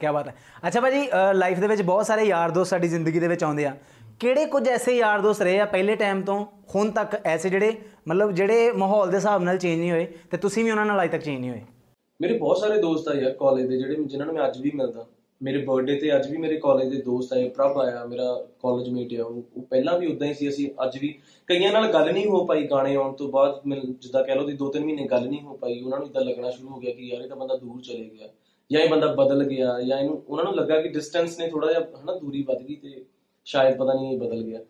ਕੀ 0.00 0.12
ਬਾਤ 0.14 0.28
ਹੈ। 0.28 0.34
ਅੱਛਾ 0.66 0.80
ਭਾਜੀ 0.80 1.08
ਲਾਈਫ 1.34 1.58
ਦੇ 1.60 1.66
ਵਿੱਚ 1.66 1.82
ਬਹੁਤ 1.82 2.06
ਸਾਰੇ 2.06 2.24
ਯਾਰ 2.24 2.50
ਦੋਸਤ 2.50 2.70
ਸਾਡੀ 2.70 2.88
ਜ਼ਿੰਦਗੀ 2.88 3.20
ਦੇ 3.20 3.28
ਵਿੱਚ 3.28 3.44
ਆਉਂਦੇ 3.44 3.66
ਆ। 3.66 3.74
ਕਿਹੜੇ 4.20 4.44
ਕੁਝ 4.46 4.68
ਐਸੇ 4.68 4.96
ਯਾਰ 4.96 5.20
ਦੋਸਤ 5.20 5.42
ਰਹੇ 5.42 5.60
ਆ 5.60 5.64
ਪਹਿਲੇ 5.66 5.94
ਟਾਈਮ 5.96 6.22
ਤੋਂ, 6.22 6.44
ਹੁਣ 6.74 6.90
ਤੱਕ 6.90 7.14
ਐਸੇ 7.26 7.50
ਜਿਹੜੇ, 7.50 7.76
ਮਤਲਬ 8.08 8.32
ਜਿਹੜੇ 8.32 8.72
ਮਾਹੌਲ 8.72 9.10
ਦੇ 9.10 9.16
ਹਿਸਾਬ 9.16 9.42
ਨਾਲ 9.42 9.58
ਚੇਂਜ 9.58 9.78
ਨਹੀਂ 9.78 9.90
ਹੋਏ 9.90 10.06
ਤੇ 10.30 10.36
ਤੁਸੀਂ 10.36 10.64
ਵੀ 10.64 10.70
ਉਹਨਾਂ 10.70 10.86
ਨਾਲ 10.86 11.00
ਅਜੇ 11.02 11.08
ਤੱਕ 11.08 11.22
ਚੇਂਜ 11.22 11.38
ਨਹੀਂ 11.40 11.50
ਹੋਏ? 11.50 11.60
ਮੇਰੇ 12.20 12.38
ਬਹੁਤ 12.38 12.58
ਸਾਰੇ 12.58 12.80
ਦੋਸਤ 12.80 13.08
ਆ 13.08 13.14
ਯਾਰ 13.14 13.32
ਕਾਲਜ 13.34 13.66
ਦੇ 13.66 13.78
ਜਿਹੜੇ 13.78 14.04
ਜਿਨ੍ਹਾਂ 14.04 14.26
ਨੂੰ 14.26 14.34
ਮੈਂ 14.34 14.46
ਅੱਜ 14.46 14.60
ਵੀ 14.60 14.70
ਮਿਲਦਾ। 14.74 15.06
ਮੇਰੇ 15.40 15.58
ਬਰਥਡੇ 15.64 15.94
ਤੇ 15.98 16.14
ਅੱਜ 16.16 16.30
ਵੀ 16.30 16.36
ਮੇਰੇ 16.36 16.56
ਕਾਲਜ 16.60 16.88
ਦੇ 16.88 17.00
ਦੋਸਤ 17.02 17.32
ਆਏ, 17.32 17.48
ਪ੍ਰਭ 17.48 17.78
ਆਇਆ, 17.78 18.04
ਮੇਰਾ 18.06 18.32
ਕਾਲਜ 18.62 18.88
ਮੇਟ 18.88 19.12
ਆ, 19.20 19.24
ਉਹ 19.24 19.42
ਉਹ 19.56 19.62
ਪਹਿਲਾਂ 19.62 19.98
ਵੀ 19.98 20.06
ਉਦਾਂ 20.06 20.26
ਹੀ 20.28 20.34
ਸੀ, 20.34 20.48
ਅਸੀਂ 20.48 20.68
ਅੱਜ 20.84 20.98
ਵੀ 20.98 21.08
ਕਈਆਂ 21.48 21.72
ਨਾਲ 21.72 21.92
ਗੱਲ 21.92 22.12
ਨਹੀਂ 22.12 22.26
ਹੋ 22.26 22.44
ਪਾਈ 22.46 22.66
ਗਾਣੇ 22.66 22.94
ਆਉਣ 22.94 23.12
ਤੋਂ 23.12 23.28
ਬਾਅਦ 23.28 23.60
ਮੈਨੂੰ 23.66 23.94
ਜਿੱਦਾਂ 23.94 24.22
ਕਹਿ 24.24 24.36
ਲਓ 24.36 24.46
ਦੀ 24.46 24.56
2-3 24.56 24.84
ਮਹੀਨੇ 24.84 25.06
ਗੱਲ 25.10 25.26
ਨਹੀਂ 25.28 25.40
ਹੋ 25.42 25.56
ਪਾਈ, 25.56 25.80
ਉਹਨਾਂ 25.82 25.98
ਨੂੰ 25.98 26.08
ਇਦਾਂ 26.08 26.22
ਲੱਗਣਾ 26.22 26.50
ਸ਼ੁਰੂ 26.50 26.68
ਹੋ 26.68 26.80
ਗਿਆ 26.80 26.94
ਕਿ 26.94 27.08
ਯਾਰ 27.08 27.22
ਇਹ 27.22 27.28
ਤਾਂ 27.28 27.36
ਬੰਦਾ 27.36 27.56
ਦੂਰ 27.56 27.80
ਚਲੇ 27.82 28.10
ਗਿਆ। 28.10 28.28
ਜਾਂ 28.72 28.80
ਇਹ 28.80 28.90
ਬੰਦਾ 28.90 29.06
ਬਦਲ 29.06 29.44
ਗਿਆ 29.44 29.80
ਜਾਂ 29.80 29.98
ਇਹਨੂੰ, 29.98 30.22
ਉਹਨਾਂ 30.28 30.44
ਨੂੰ 30.44 30.54
ਲੱਗਾ 30.54 30.80
ਕਿ 30.80 30.88
ਡਿਸਟੈਂਸ 30.88 31.38
ਨੇ 31.38 31.48
ਥੋੜਾ 31.48 31.68
ਜਿਹਾ 31.68 31.80
ਹਨਾ 31.80 32.14
ਦੂਰੀ 32.14 32.42
ਵੱਧ 32.42 32.62
ਗਈ 32.62 32.74
ਤੇ 32.74 33.04
ਸ਼ਾਇਦ 33.44 33.76
ਪਤਾ 33.76 33.92
ਨਹੀਂ 33.92 34.12
ਇਹ 34.12 34.18
ਬਦਲ 34.18 34.42
ਗਿਆ। 34.42 34.60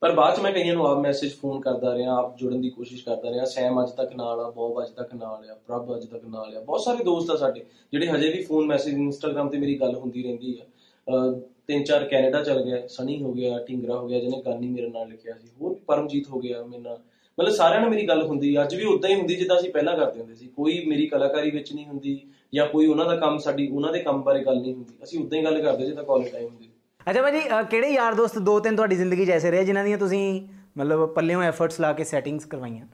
ਪਰ 0.00 0.12
ਬਾਅਦ 0.12 0.36
ਚ 0.36 0.40
ਮੈਂ 0.40 0.52
ਕਈਆਂ 0.52 0.74
ਨੂੰ 0.74 0.86
ਆਪ 0.86 0.98
ਮੈਸੇਜ 0.98 1.32
ਫੋਨ 1.32 1.60
ਕਰਦਾ 1.60 1.94
ਰਿਹਾ, 1.94 2.16
ਆਪ 2.16 2.38
ਜੁੜਨ 2.38 2.60
ਦੀ 2.60 2.70
ਕੋਸ਼ਿਸ਼ 2.70 3.04
ਕਰਦਾ 3.04 3.30
ਰਿਹਾ, 3.30 3.44
ਸੈਮ 3.44 3.82
ਅੱਜ 3.82 3.90
ਤੱਕ 3.90 4.16
ਨਾਲ 4.16 4.40
ਆ, 4.40 4.50
ਬੌਬ 4.50 4.82
ਅੱਜ 4.82 4.90
ਤੱਕ 4.90 5.14
ਨਾਲ 5.14 5.50
ਆ, 5.50 5.58
ਪ੍ਰਭ 5.66 5.96
ਅੱਜ 5.96 6.06
ਤੱਕ 6.06 6.24
ਨਾਲ 6.24 6.56
ਆ। 6.56 6.60
ਬਹੁਤ 6.60 6.80
ਸਾਰੇ 6.80 7.04
ਦੋਸਤ 7.04 7.30
ਆ 7.30 7.36
ਸਾਡੇ, 7.36 7.64
ਜਿਹੜੇ 7.92 8.06
ਹਜੇ 8.06 8.32
ਵੀ 8.32 8.42
ਫੋਨ 8.42 8.66
ਮੈਸੇਜ 8.66 8.94
ਇੰਸਟਾਗ੍ਰam 8.94 9.48
ਤੇ 9.48 9.58
ਮੇਰੀ 9.58 9.80
ਗੱਲ 9.80 9.94
ਹੁੰਦੀ 9.94 10.22
ਰਹਿੰਦੀ 10.22 10.58
ਆ। 10.60 10.64
ਅਹ 10.64 11.40
ਤਿੰਨ 11.66 11.84
ਚਾਰ 11.84 12.04
ਕੈਨੇਡਾ 12.08 12.42
ਚਲ 12.42 12.62
ਗਿਆ, 12.62 12.86
ਸਨੀ 12.86 13.22
ਹੋ 13.22 13.32
ਗਿਆ, 13.32 13.64
ਢਿੰਗਰਾ 13.68 13.96
ਹੋ 13.96 14.06
ਗਿਆ, 14.06 14.18
ਜਿਹਨੇ 14.18 14.42
ਗਾਨੀ 14.46 14.68
ਮੇਰੇ 14.68 14.88
ਨਾਲ 14.88 15.08
ਲਿਖਿਆ 15.08 15.34
ਸੀ, 15.34 15.48
ਹੋਰ 15.60 15.74
ਵੀ 15.74 15.80
ਪਰਮਜੀਤ 15.86 16.28
ਹੋ 16.28 16.38
ਗਿਆ 16.38 16.62
ਮੇਰੇ 16.62 16.82
ਨਾਲ। 16.82 16.98
ਮਤਲਬ 17.40 17.52
ਸਾਰਿਆਂ 17.52 17.80
ਨਾਲ 17.80 17.90
ਮੇਰੀ 17.90 18.08
ਗੱਲ 18.08 18.22
ਹੁੰਦੀ, 18.22 18.62
ਅੱਜ 18.62 18.74
ਵੀ 18.74 18.84
ਉਦਾਂ 18.84 19.10
ਹੀ 19.10 19.14
ਹੁੰਦੀ, 19.14 19.36
ਜਿੱਦਾਂ 19.36 19.56
ਅਸੀਂ 19.56 19.70
ਪਹਿਲਾਂ 19.70 19.96
ਕਰਦੇ 19.96 20.20
ਹੁੰਦੇ 20.20 20.34
ਸੀ। 20.34 20.46
ਕੋਈ 20.46 20.84
ਮੇਰੀ 20.86 21.06
ਕਲਾਕਾਰੀ 21.06 21.50
ਵਿੱਚ 21.50 21.72
ਨਹੀਂ 21.72 21.86
ਹੁੰਦੀ 21.86 22.20
ਜਾਂ 22.52 22.66
ਕੋਈ 22.66 22.86
ਉਹਨਾਂ 22.86 23.04
ਦਾ 23.06 23.16
ਕੰਮ 23.16 23.38
ਸਾਡੀ 23.38 23.68
ਉਹਨਾਂ 23.68 23.92
ਦੇ 23.92 23.98
ਕੰਮ 23.98 24.22
ਬਾਰੇ 24.22 24.44
ਗੱਲ 24.44 24.60
ਨਹੀਂ 24.60 24.74
ਹੁੰਦੀ। 24.74 24.94
ਅਸੀਂ 25.04 25.18
ਉਦਾਂ 25.20 25.38
ਹੀ 25.38 25.44
ਗੱਲ 25.44 25.60
ਕਰਦੇ 25.62 25.86
ਜਿੱਦਾਂ 25.86 26.04
ਕਾਲਜ 26.04 26.28
ਟਾਈਮ 26.28 26.46
ਹੁੰਦੀ। 26.46 26.68
ਅੱਛਾ 27.10 27.22
ਭਾਜੀ 27.22 27.40
ਕਿਹੜੇ 27.70 27.88
ਯਾਰ 27.88 28.14
ਦੋਸਤ 28.14 28.38
ਦੋ 28.38 28.58
ਤਿੰਨ 28.60 28.76
ਤੁਹਾਡੀ 28.76 28.96
ਜ਼ਿੰਦਗੀ 28.96 29.26
'ਚ 29.26 29.30
ਐਸੇ 29.30 29.50
ਰਹੇ 29.50 29.64
ਜਿਨ੍ਹਾਂ 29.64 29.84
ਦੀਆਂ 29.84 29.98
ਤੁਸੀਂ 29.98 30.48
ਮਤਲਬ 30.78 31.06
ਪੱਲਿਓਂ 31.14 31.42
ਐਫਰਟਸ 31.42 31.80
ਲਾ 31.80 31.92
ਕੇ 31.92 32.04
ਸੈਟਿੰਗਸ 32.04 32.44
ਕਰਵਾਈਆਂ? 32.44 32.86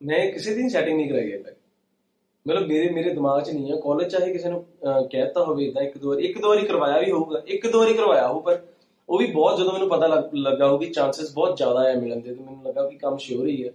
ਮੈਂ 0.00 0.26
ਕਿਸੇ 0.32 0.54
ਦੀ 0.54 0.68
ਸੈਟਿੰਗ 0.68 0.96
ਨਹੀਂ 0.96 1.08
ਕਰਾਈ 1.10 1.32
ਹੈ 1.32 1.38
ਮਤਲਬ 2.46 2.66
ਮੇਰੇ 2.66 2.88
ਮੇਰੇ 2.90 3.10
ਦਿਮਾਗ 3.14 3.42
'ਚ 3.42 3.50
ਨਹੀਂ 3.50 3.72
ਆ। 3.72 3.76
ਕਾਲਜ 3.76 4.10
ਚਾਹੇ 4.10 4.32
ਕਿਸੇ 4.32 4.48
ਨੂੰ 4.48 4.64
ਕਹਿਤਾ 5.10 5.44
ਹੋਵੇ 5.44 5.64
ਇਦਾਂ 5.64 5.82
ਇੱਕ 5.82 5.98
ਦੋ 5.98 6.08
ਵਾਰੀ 6.08 6.24
ਇੱਕ 6.24 6.40
ਦੋ 6.40 6.48
ਵਾਰੀ 6.48 6.66
ਕਰਵਾਇਆ 6.66 7.00
ਵੀ 7.00 7.10
ਹੋਊਗਾ 7.10 7.42
ਇੱਕ 7.46 7.66
ਦੋ 7.66 7.78
ਵਾਰੀ 7.78 7.94
ਕਰਵਾਇਆ 7.94 8.26
ਹੋ 8.28 8.40
ਪਰ 8.40 8.60
ਉਹ 9.08 9.18
ਵੀ 9.18 9.26
ਬਹੁਤ 9.26 9.58
ਜਦੋਂ 9.58 9.72
ਮੈਨੂੰ 9.72 9.88
ਪਤਾ 9.88 10.06
ਲੱਗ- 10.06 10.62
ਹੋ 10.62 10.78
ਕਿ 10.78 10.86
ਚਾਂਸਸ 10.86 11.32
ਬਹੁਤ 11.34 11.56
ਜ਼ਿਆਦਾ 11.56 11.84
ਹੈ 11.84 11.94
ਮਿਲਣ 11.96 12.20
ਦੇ 12.20 12.34
ਤੇ 12.34 12.40
ਮੈਨੂੰ 12.44 12.62
ਲੱਗਾ 12.64 12.88
ਕਿ 12.88 12.96
ਕੰਮ 12.96 13.16
ਸ਼ੋਰ 13.16 13.46
ਹੀ 13.46 13.64
ਹੈ 13.64 13.72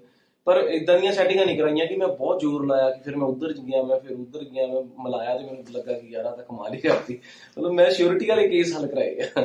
ਪਰ 0.48 0.58
ਇਦਾਂ 0.72 0.98
ਦੀਆਂ 1.00 1.12
ਸੈਟਿੰਗਾਂ 1.12 1.46
ਨਹੀਂ 1.46 1.58
ਕਰਾਈਆਂ 1.58 1.86
ਕਿ 1.88 1.96
ਮੈਂ 1.96 2.08
ਬਹੁਤ 2.08 2.40
ਜ਼ੋਰ 2.40 2.66
ਲਾਇਆ 2.66 2.90
ਕਿ 2.90 3.02
ਫਿਰ 3.04 3.16
ਮੈਂ 3.16 3.28
ਉੱਧਰ 3.28 3.54
ਗਿਆ 3.54 3.82
ਮੈਂ 3.84 4.00
ਫਿਰ 4.00 4.12
ਉੱਧਰ 4.12 4.44
ਗਿਆ 4.44 4.68
ਮੈਂ 4.68 4.82
ਮਲਾਇਆ 5.00 5.38
ਤੇ 5.38 5.46
ਮੈਨੂੰ 5.46 5.64
ਲੱਗਾ 5.72 5.94
ਕਿ 5.94 6.08
ਯਾਰ 6.08 6.24
ਤਾਂ 6.26 6.44
ਕਮਾਲ 6.44 6.74
ਹੀ 6.74 6.80
ਕਰਤੀ 6.80 7.18
ਮਤਲਬ 7.58 7.72
ਮੈਂ 7.72 7.90
ਸ਼ਿਓਰਿਟੀ 7.92 8.26
ਵਾਲੇ 8.26 8.48
ਕੇਸ 8.48 8.76
ਹੱਲ 8.76 8.88
ਕਰਾਏ 8.88 9.20
ਆ। 9.22 9.42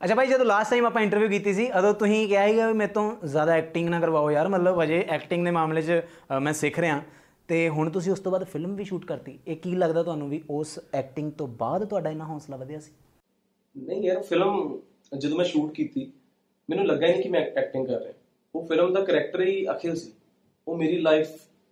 ਅੱਛਾ 0.00 0.14
ਭਾਈ 0.14 0.26
ਜਦੋਂ 0.26 0.46
ਲਾਸਟ 0.46 0.70
ਟਾਈਮ 0.70 0.86
ਆਪਾਂ 0.86 1.02
ਇੰਟਰਵਿਊ 1.02 1.28
ਕੀਤੀ 1.28 1.52
ਸੀ 1.54 1.68
ਉਦੋਂ 1.78 1.92
ਤੁਸੀਂ 1.94 2.26
ਕਿਹਾ 2.28 2.46
ਸੀਗਾ 2.48 2.66
ਵੀ 2.68 2.74
ਮੇਰੇ 2.74 2.92
ਤੋਂ 2.92 3.10
ਜ਼ਿਆਦਾ 3.24 3.52
ਐਕਟਿੰਗ 3.52 3.88
ਨਾ 3.88 4.00
ਕਰਵਾਓ 4.00 4.30
ਯਾਰ 4.30 4.48
ਮਤਲਬ 4.48 4.82
ਅਜੇ 4.82 5.04
ਐਕਟਿੰਗ 5.08 5.44
ਦੇ 5.44 5.50
ਮਾਮਲੇ 5.50 5.82
'ਚ 5.82 6.00
ਮੈਂ 6.42 6.52
ਸਿੱਖ 6.52 6.78
ਰਿਹਾ। 6.78 7.00
ਤੇ 7.48 7.68
ਹੁਣ 7.68 7.90
ਤੁਸੀਂ 7.90 8.12
ਉਸ 8.12 8.20
ਤੋਂ 8.20 8.32
ਬਾਅਦ 8.32 8.44
ਫਿਲਮ 8.44 8.74
ਵੀ 8.76 8.84
ਸ਼ੂਟ 8.84 9.04
ਕਰਤੀ। 9.06 9.38
ਇਹ 9.48 9.56
ਕੀ 9.56 9.74
ਲੱਗਦਾ 9.74 10.02
ਤੁਹਾਨੂੰ 10.02 10.28
ਵੀ 10.28 10.42
ਉਸ 10.50 10.78
ਐਕਟਿੰਗ 10.94 11.30
ਤੋਂ 11.32 11.46
ਬਾਅਦ 11.58 11.84
ਤੁਹਾਡਾ 11.84 12.10
ਇੰਨਾ 12.10 12.24
ਹੌਸਲਾ 12.24 12.56
ਵਧਿਆ 12.56 12.78
ਸੀ? 12.80 12.92
ਨਹੀਂ 13.76 14.02
ਯਾਰ 14.02 14.22
ਫਿਲਮ 14.22 14.78
ਜਦੋਂ 15.18 15.38
ਮੈਂ 15.38 15.44
ਸ਼ੂਟ 15.44 15.72
ਕੀਤੀ 15.72 16.10
ਮੈਨੂੰ 16.70 16.86
ਲੱਗਾ 16.86 17.06
ਨਹੀਂ 17.06 17.22
ਕਿ 17.22 17.28
ਮੈਂ 17.28 17.40
ਐਕਟਿੰਗ 17.40 17.86
ਕਰ 17.86 18.00
ਰਿਹਾ। 18.00 18.12
ਉਹ 18.54 18.66
ਫਿਲਮ 18.66 18.92
ਦਾ 18.92 19.00
ਕਰੈਕਟਰ 19.00 19.42
ਹੀ 19.42 19.66
ਅਖਿਲ 19.70 19.96
ਸੀ। 19.96 20.12
ਉਹ 20.66 20.76
ਮੇਰੀ 20.76 20.96
ਲਾਈਫ 20.98 21.30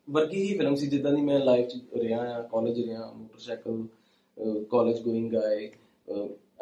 ਵਰਗੀ 0.09 0.43
ਹੀ 0.43 0.57
ਫਿਲਮ 0.59 0.75
ਸੀ, 0.75 0.87
ਜਿੱਦਾਂ 0.87 1.13
ਦੀ 1.13 1.21
ਮੈਂ 1.23 1.39
ਲਾਈਫ 1.41 1.69
'ਚ 1.69 1.79
ਰਿਹਾ 1.99 2.21
ਆ 2.31 2.41
ਕਾਲਜ 2.43 2.81
ਰਿਹਾ 2.81 3.11
ਮੋਟਰਸਾਈਕਲ 3.13 3.85
ਕਾਲਜ 4.71 5.01
ਗੋਇੰਗ 5.03 5.33
ਗਾਏ 5.33 5.69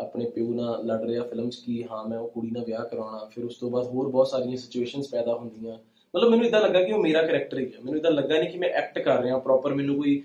ਆਪਣੇ 0.00 0.28
ਪਿਓ 0.30 0.52
ਨਾਲ 0.54 0.84
ਲੜ 0.86 1.00
ਰਿਹਾ 1.04 1.22
ਫਿਲਮ 1.22 1.48
'ਚ 1.50 1.56
ਕਿ 1.56 1.84
ਹਾਂ, 1.84 2.04
ਮੈਂ 2.08 2.18
ਉਹ 2.18 2.28
ਕੁੜੀ 2.28 2.50
ਨਾਲ 2.50 2.64
ਵਿਆਹ 2.64 2.84
ਕਰਾਉਣਾ, 2.84 3.24
ਫਿਰ 3.34 3.44
ਉਸ 3.44 3.56
ਤੋਂ 3.56 3.70
ਬਾਅਦ 3.70 3.86
ਹੋਰ 3.86 4.08
ਬਹੁਤ 4.08 4.28
ਸਾਰੀਆਂ 4.28 4.56
ਸਿਚੁਏਸ਼ਨਸ 4.56 5.08
ਪੈਦਾ 5.08 5.34
ਹੁੰਦੀਆਂ। 5.34 5.76
ਮਤਲਬ 6.14 6.30
ਮੈਨੂੰ 6.30 6.46
ਇਦਾਂ 6.46 6.60
ਲੱਗਾ 6.60 6.82
ਕਿ 6.82 6.92
ਉਹ 6.92 6.98
ਮੇਰਾ 6.98 7.22
ਕਰੈਕਟਰ 7.22 7.58
ਹੀ 7.58 7.64
ਹੈ 7.66 7.80
ਮੈਨੂੰ 7.80 7.98
ਇਦਾਂ 7.98 8.10
ਲੱਗਾ 8.10 8.38
ਨਹੀਂ 8.38 8.50
ਕਿ 8.50 8.58
ਮੈਂ 8.58 8.68
ਐਕਟ 8.70 8.98
ਕਰ 8.98 9.20
ਰਿਹਾ 9.22 9.38
ਪ੍ਰੋਪਰ 9.38 9.74
ਮੈਨੂੰ 9.74 9.96
ਕੋਈ, 9.96 10.22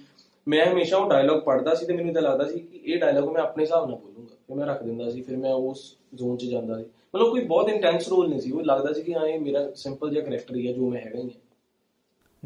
ਮੈਂ 0.47 0.65
ਹਮੇਸ਼ਾ 0.65 0.97
ਉਹ 0.97 1.09
ਡਾਇਲੌਗ 1.09 1.41
ਪੜ੍ਹਦਾ 1.43 1.73
ਸੀ 1.75 1.85
ਤੇ 1.85 1.93
ਮੈਨੂੰ 1.93 2.11
ਇਦਾਂ 2.11 2.21
ਲੱਗਦਾ 2.21 2.45
ਸੀ 2.45 2.59
ਕਿ 2.59 2.79
ਇਹ 2.85 2.99
ਡਾਇਲੌਗ 2.99 3.29
ਮੈਂ 3.29 3.41
ਆਪਣੇ 3.41 3.63
ਹਿਸਾਬ 3.63 3.89
ਨਾਲ 3.89 3.97
ਬੋਲੂੰਗਾ, 3.97 4.35
ਫਿਰ 4.47 4.55
ਮੈਂ 4.57 4.65
ਰੱਖ 4.67 4.83
ਦਿੰਦਾ 4.83 5.09
ਸੀ, 5.09 5.21
ਫਿਰ 5.21 5.37
ਮੈਂ 5.37 5.53
ਉਸ 5.53 5.95
ਜ਼ੋਨ 6.15 6.37
'ਚ 6.37 6.45
ਜਾਂਦਾ 6.45 6.77
ਸੀ। 6.77 6.83
ਮਤਲਬ 7.15 7.29
ਕੋਈ 7.31 7.41
ਬਹੁਤ 7.43 7.69
ਇੰਟੈਂਸ 7.69 8.07
ਰੋਲ 8.09 8.29
ਨਹੀਂ 8.29 8.39
ਸੀ। 8.41 8.51
ਉਹ 8.51 8.63
ਲੱਗਦਾ 8.63 8.93
ਸੀ 8.93 9.01
ਕਿ 9.03 9.13
ਹਾਂ, 9.13 9.25
ਇਹ 9.27 9.39
ਮੇਰਾ 9.39 9.69
ਸਿੰਪਲ 9.75 10.09
ਜਿਹਾ 10.11 10.23
ਕਰੈਕਟਰ 10.25 10.55
ਹੀ 10.55 10.67
ਹੈ 10.67 10.73
ਜੋ 10.73 10.89
ਮੈਂ 10.89 11.01
ਹੈਗਾ 11.01 11.19
ਹੀ 11.19 11.23
ਹਾਂ 11.25 11.39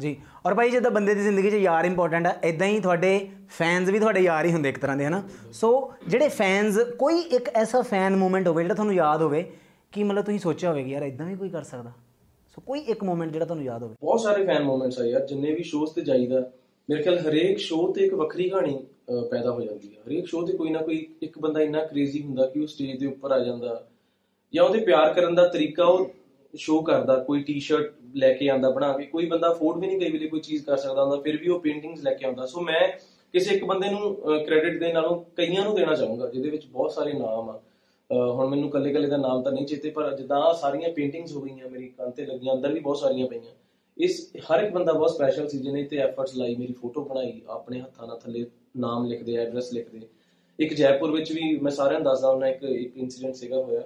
ਜੀ। 0.00 0.16
ਔਰ 0.46 0.54
ਭਾਈ 0.54 0.70
ਜਿੱਦਾਂ 0.70 0.90
ਬੰਦੇ 0.90 1.14
ਦੀ 1.14 1.22
ਜ਼ਿੰਦਗੀ 1.22 1.50
'ਚ 1.50 1.54
ਯਾਰ 1.54 1.84
ਇੰਪੋਰਟੈਂਟ 1.84 2.26
ਹੈ 2.26 2.40
ਇਦਾਂ 2.44 2.66
ਹੀ 2.66 2.80
ਤੁਹਾਡੇ 2.80 3.28
ਫੈਨਸ 3.48 3.88
ਵੀ 3.88 3.98
ਤੁਹਾਡੇ 3.98 4.20
ਯਾਰ 4.20 4.44
ਹੀ 4.44 4.52
ਹੁੰਦੇ 4.52 4.68
ਇੱਕ 4.68 4.78
ਤਰ੍ਹਾਂ 4.78 4.96
ਦੇ 4.96 5.06
ਹਨਾ? 5.06 5.22
ਸੋ 5.52 5.92
ਜਿਹੜੇ 6.08 6.28
ਫੈਨਸ 6.28 6.78
ਕੋਈ 6.98 7.20
ਇੱਕ 7.20 7.48
ਐਸਾ 7.48 7.82
ਫੈਨ 7.82 8.16
ਮੂਮੈਂਟ 8.16 8.48
ਹੋਵੇ 8.48 8.62
ਜਿਹੜਾ 8.62 8.74
ਤੁਹਾਨੂੰ 8.74 8.94
ਯਾਦ 8.94 9.22
ਹੋਵੇ 9.22 9.50
ਕਿ 9.92 10.04
ਮਤਲਬ 10.04 10.24
ਤੁਸੀਂ 10.24 10.38
ਸੋਚਿਆ 10.38 10.70
ਹੋਵੇ 10.70 10.84
ਕਿ 10.84 10.90
ਯਾਰ 10.90 11.02
ਇਦਾਂ 11.02 11.26
ਵੀ 11.26 11.34
ਕੋਈ 11.36 11.48
ਕਰ 11.48 11.62
ਸਕਦਾ। 11.62 11.92
ਸੋ 12.56 12.62
ਕੋਈ 12.66 12.80
ਇੱਕ 12.80 13.04
ਮੂਮੈਂਟ 13.04 13.30
ਜਿਹੜਾ 13.32 13.44
ਤੁਹਾਨੂੰ 13.44 13.64
ਯਾਦ 13.64 13.82
ਹੋਵੇ। 13.82 13.94
ਬਹੁਤ 14.00 14.20
ਸਾਰੇ 14.20 14.46
ਫੈਨ 14.46 14.62
ਮੂਮੈਂਟਸ 14.62 14.98
ਆ 15.00 15.04
ਯਾਰ 15.04 15.26
ਜਿੰਨੇ 15.26 15.52
ਵੀ 15.52 15.62
ਸ਼ੋਜ਼ 15.62 15.92
ਤੇ 15.94 16.00
ਜਾਈਦਾ 16.00 16.50
ਮੇਰੇ 16.90 17.02
ਖਿਆਲ 17.02 17.18
ਹਰੇਕ 17.18 17.58
ਸ਼ੋਅ 17.58 17.92
ਤੇ 17.92 18.04
ਇੱਕ 18.04 18.14
ਵੱਖਰੀ 18.14 18.48
ਕਹਾਣੀ 18.48 18.74
ਅਹ, 18.76 19.28
ਪੈਦਾ 19.30 19.50
ਹੋ 19.50 19.60
ਜਾਂਦੀ 19.60 19.88
ਹੈ 19.88 20.02
ਹਰੇਕ 20.06 20.26
ਸ਼ੋਅ 20.26 20.46
ਤੇ 20.46 20.52
ਕੋਈ 20.52 20.70
ਨਾ 20.70 20.82
ਕੋਈ 20.82 21.06
ਇੱਕ 21.22 21.38
ਬੰਦਾ 21.38 21.60
ਇੰਨਾ 21.60 21.84
ਕ੍ਰੇਜ਼ੀ 21.84 22.22
ਹੁੰਦਾ 22.22 22.46
ਕਿ 22.46 22.60
ਉਹ 22.60 22.66
ਸਟੇਜ 22.66 23.00
ਦੇ 23.00 23.06
ਉੱਪਰ 23.06 23.30
ਆ 23.30 23.38
ਜਾਂਦਾ 23.38 23.86
ਜਾਂ 24.54 24.64
ਉਹਦੇ 24.64 24.80
ਪਿਆਰ 24.80 25.12
ਕਰਨ 25.14 25.34
ਦਾ 25.34 25.48
ਤਰੀਕਾ 25.48 25.84
ਉਹ 25.84 26.10
ਸ਼ੋਅ 26.54 26.84
ਕਰਦਾ, 26.84 27.16
ਕੋਈ 27.16 27.42
ਟੀ-ਸ਼ਰਟ 27.42 27.94
ਲੈ 28.14 28.32
ਕੇ 28.32 28.48
ਆਂਦਾ 28.48 28.70
ਬਣਾ 28.70 28.92
ਕੇ, 28.92 29.04
ਕੋਈ 29.04 29.26
ਬੰਦਾ 29.26 29.50
ਅਫੋਰਡ 29.50 29.80
ਵੀ 29.80 29.86
ਨਹੀਂ 29.86 30.00
ਕਈ 30.00 30.10
ਵੇਲੇ 30.10 30.28
ਕੋਈ 30.28 30.40
ਚੀਜ਼ 30.40 30.64
ਕਰ 30.64 30.76
ਸਕਦਾ 30.76 31.04
ਹੁੰਦਾ, 31.04 31.22
ਫਿਰ 31.22 31.36
ਵੀ 31.36 31.48
ਉਹ 31.48 31.60
ਪੇਂਟਿੰਗਸ 31.60 32.02
ਲੈ 32.02 32.14
ਕੇ 32.14 32.26
ਆਉਂਦਾ। 32.26 32.46
ਸੋ 32.46 32.60
ਮੈਂ 32.60 32.88
ਕਿਸੇ 33.32 33.54
ਇੱਕ 33.54 33.64
ਬੰਦੇ 33.64 33.90
ਨੂੰ 33.90 34.14
ਕ੍ਰੈਡਿਟ 34.14 34.80
ਦੇ 34.80 34.92
ਨਾਲੋਂ 34.92 35.24
ਕਈਆਂ 35.36 35.64
ਨੂੰ 35.64 35.74
ਦੇਣਾ 35.74 35.94
ਚਾਹੂੰਗਾ, 35.94 36.26
ਜਿਹਦੇ 36.26 36.50
ਵਿੱਚ 36.50 36.66
ਬਹੁਤ 36.66 36.92
ਸਾਰੇ 36.92 37.12
ਨਾਮ 37.12 37.50
ਆ। 37.50 37.62
ਅਹ, 38.10 38.32
ਹੁਣ 38.32 38.46
ਮੈਨੂੰ 38.46 38.70
ਕੱਲੇ 38.70 38.92
ਕੱਲੇ 38.92 39.08
ਦਾ 39.08 39.16
ਨਾਮ 39.16 39.42
ਤਾਂ 39.42 39.52
ਨਹੀਂ 39.52 39.66
ਚੇਤੇ, 39.66 39.90
ਪਰ 39.90 40.16
ਜਿੱਦਾਂ 40.16 40.40
ਆਹ 40.40 40.54
ਸਾਰੀਆਂ 40.54 40.90
ਪੇਂਟਿੰਗਸ 40.90 41.32
ਹੋ 41.32 41.40
ਗਈਆਂ, 41.40 41.68
ਮੇਰੀ 41.68 41.88
ਕੰਨ 41.88 42.10
ਤੇ 42.10 42.26
ਲੱਗੀਆਂ, 42.26 42.54
ਅੰਦਰ 42.54 42.72
ਵੀ 42.72 42.80
ਬਹੁਤ 42.80 42.98
ਸਾਰੀਆਂ 42.98 43.26
ਪਈਆਂ। 43.26 43.52
ਇਸ, 43.98 44.32
ਹਰ 44.36 44.64
ਇੱਕ 44.64 44.72
ਬੰਦਾ 44.72 44.92
ਬਹੁਤ 44.92 45.10
ਸਪੈਸ਼ਲ 45.10 45.48
ਸੀ, 45.48 45.58
ਜਿਹਨੇ 45.58 45.84
ਤੇ 45.84 45.96
ਐਫਰਟਸ 45.96 46.36
ਲਾਈ, 46.36 46.54
ਮੇਰੀ 46.54 46.72
ਫੋਟੋ 46.72 47.04
ਬਣਾਈ, 47.04 47.42
ਆਪਣੇ 47.48 47.80
ਹੱਥਾਂ 47.80 48.06
ਨਾਲ 48.06 48.18
ਥੱਲੇ 48.18 48.46
ਨਾਮ 48.76 49.06
ਲਿਖਦੇ 49.06 49.34
ਐਡਰੈਸ 49.34 49.72
ਲਿਖਦੇ। 49.72 50.00
ਇੱਕ 50.60 50.74
ਜੈਪੁਰ 50.74 51.10
ਵਿੱਚ 51.10 51.32
ਵੀ 51.32 51.58
ਮੈਂ 51.58 51.72
ਸਾਰਿਆਂ 51.72 52.00
ਨੂੰ 52.00 52.04
ਦੱਸਦਾ 52.04 52.30
ਹੁੰਦਾ, 52.30 52.48
ਇੱਕ 52.48 52.62
ਇੱਕ 52.62 52.96
ਇਨਸੀਡੈਂਟ 52.96 53.34
ਸੀਗਾ 53.34 53.62
ਹੋਇਆ। 53.62 53.82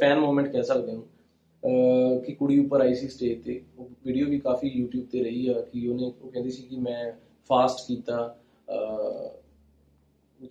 ਫੈਨ 0.00 0.18
ਮੂਮੈਂਟ 0.18 0.52
ਕਹਿ 0.52 0.62
ਸਕਦੇ 0.62 0.92
ਹਾਂ। 0.92 1.00
ਅਹ 1.00 1.11
ਕਿ 1.62 2.32
ਕੁੜੀ 2.32 2.58
ਉੱਪਰ 2.58 2.80
ਆਈ 2.80 2.94
ਸੀ 2.94 3.08
ਸਟੇਜ 3.08 3.42
ਤੇ। 3.44 3.60
ਉਹ 3.78 3.88
ਵੀਡੀਓ 4.06 4.26
ਵੀ 4.26 4.38
ਕਾਫੀ 4.40 4.70
YouTube 4.80 5.06
ਤੇ 5.10 5.22
ਰਹੀ 5.22 5.46
ਆ 5.48 5.60
ਕਿ 5.62 5.86
ਉਹਨੇ, 5.88 6.12
ਉਹ 6.22 6.30
ਕਹਿੰਦੀ 6.30 6.50
ਸੀ 6.50 6.62
ਕਿ 6.62 6.76
ਮੈਂ 6.76 7.12
ਫਾਸਟ 7.50 7.86
ਕੀਤਾ 7.88 8.34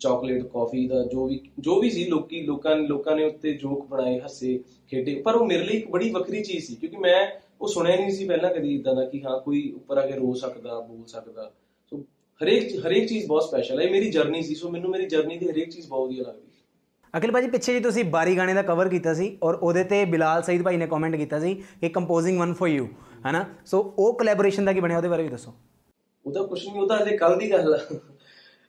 ਚਾਕਲੇਟ 0.02 0.44
ਕਾਫੀ 0.44 0.88
ਦਾ 0.88 1.04
ਜੋ 1.04 1.26
ਵੀ 1.28 1.40
ਜੋ 1.60 1.80
ਵੀ 1.82 1.90
ਸੀ 1.90 2.04
ਲੋਕੀ, 2.06 2.42
ਲੋਕਾਂ 2.42 2.76
ਨੇ 2.76 2.88
ਲੋਕਾਂ 2.88 3.16
ਨੇ 3.16 3.24
ਉੱਤੇ 3.26 3.54
ਜੋਕ 3.54 3.86
ਬਣਾਏ, 3.88 4.20
ਹੱਸੇ, 4.20 4.58
ਖੇਡੇ। 4.92 5.16
ਪਰ 5.22 5.36
ਉਹ 5.36 5.46
ਮੇਰੇ 5.46 5.64
ਲਈ 5.64 5.78
ਇੱਕ 5.78 5.90
ਬੜੀ 5.92 6.10
ਵੱਖਰੀ 6.10 6.44
ਚੀਜ਼ 6.44 6.66
ਸੀ, 6.66 6.76
ਕਿਉਂਕਿ 6.76 6.98
ਮੈਂ 6.98 7.28
ਉਹ 7.62 7.68
ਸੁਣਿਆ 7.68 7.96
ਨਹੀਂ 7.96 8.12
ਸੀ 8.12 8.28
ਪਹਿਲਾਂ 8.28 8.54
ਕਦੀ 8.54 8.76
ਇਦਾਂ 8.76 8.96
ਦਾ 8.96 9.06
ਕਿ 9.06 9.22
ਹਾਂ, 9.24 9.40
ਕੋਈ 9.40 9.72
ਉੱਪਰ 9.76 9.98
ਆ 9.98 10.06
ਕੇ 10.08 10.14
ਰੋ 10.14 10.34
ਸਕਦਾ, 10.34 10.80
ਬੋਲ 10.80 11.06
ਸਕਦਾ। 11.08 11.52
ਸੋ 11.92 11.98
ਹਰੇਕ 12.42 12.76
ਹਰੇਕ 12.86 13.08
ਚੀਜ਼ 13.10 13.28
ਬਹੁਤ 13.28 13.44
ਸਪੈਸ਼ਲ 13.44 13.80
ਹੈ 13.80 13.86
ਇਹ 13.86 13.92
ਮੇਰੀ 13.92 14.10
ਜਰਨੀ 14.12 14.42
ਸੀ, 14.42 14.56
ਸੋ 14.56 14.70
ਮੈਨੂੰ 14.70 14.92
ਮੇਰੀ 14.92 15.06
ਜਰਨੀ 15.06 15.38
ਦੀ 15.38 15.50
ਹਰੇਕ 15.50 15.70
ਚੀਜ਼ 15.70 15.88
ਬਹੁਤ 15.88 16.08
ਵਧੀਆ 16.08 16.24
ਲੱਗਦੀ 16.24 16.51
ਅਖਿਲ 17.14 17.32
ਭਾਜੀ, 17.32 17.48
ਪਿੱਛੇ 17.48 17.74
ਜੀ 17.74 17.80
ਤੁਸੀਂ 17.80 18.04
ਬਾਰੀ 18.06 18.36
ਗਾਣੇ 18.38 18.54
ਦਾ 18.54 18.62
ਕਵਰ 18.62 18.90
ਕੀਤਾ 18.90 19.14
ਸੀ 19.14 19.38
ਔਰ 19.44 19.54
ਉਹਦੇ 19.54 19.84
ਤੇ 19.84 20.04
ਬਿਲਾਲ 20.06 20.44
ਸਈਦ 20.44 20.62
ਭਾਈ 20.64 20.78
ਨੇ 20.78 20.88
ਕਮੈਂਟ 20.88 21.16
ਕੀਤਾ 21.16 21.40
ਸੀ 21.40 21.54
ਕਿ 21.82 21.90
ਕੰਪੋਜ਼ਿੰਗ 21.90 22.40
ਵਨ 22.40 22.54
ਫॉर 22.54 22.68
ਯੂ 22.68 22.88
ਹੈਨਾ? 23.26 23.46
ਸੋ 23.66 23.82
ਉਹ 24.00 24.14
ਕੋਲੈਬੋਰੇਸ਼ਨ 24.18 24.66
ਦਾ 24.66 24.74
ਕੀ 24.74 24.80
ਬਣਿਆ? 24.80 24.98
ਉਹਦੇ 24.98 25.08
ਬਾਰੇ 25.08 25.24
ਵੀ 25.24 25.30
ਦੱਸੋ। 25.30 25.54
ਉਹਦਾ 26.26 26.44
ਕੁਛ 26.44 26.66
ਨਹੀਂ 26.68 26.82
ਉਹਦਾ 26.82 26.98
ਹਲੇ 26.98 27.18
ਕੱਲ 27.18 27.38
ਦੀ 27.38 27.52
ਗੱਲ 27.52 27.74
ਆ। 27.74 27.80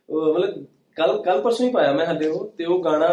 ਉਹ 0.08 0.34
ਮਤਲਬ 0.34 0.64
ਕੱਲ 0.96 1.22
ਕੱਲ 1.22 1.40
ਪਰਸੋਂ 1.40 1.66
ਹੀ 1.66 1.72
ਪਾਇਆ 1.72 1.92
ਮੈਂ 1.92 2.06
ਹਲੇ 2.06 2.28
ਉਹ, 2.28 2.48
ਤੇ 2.48 2.64
ਉਹ 2.64 2.82
ਗਾਣਾ 2.84 3.08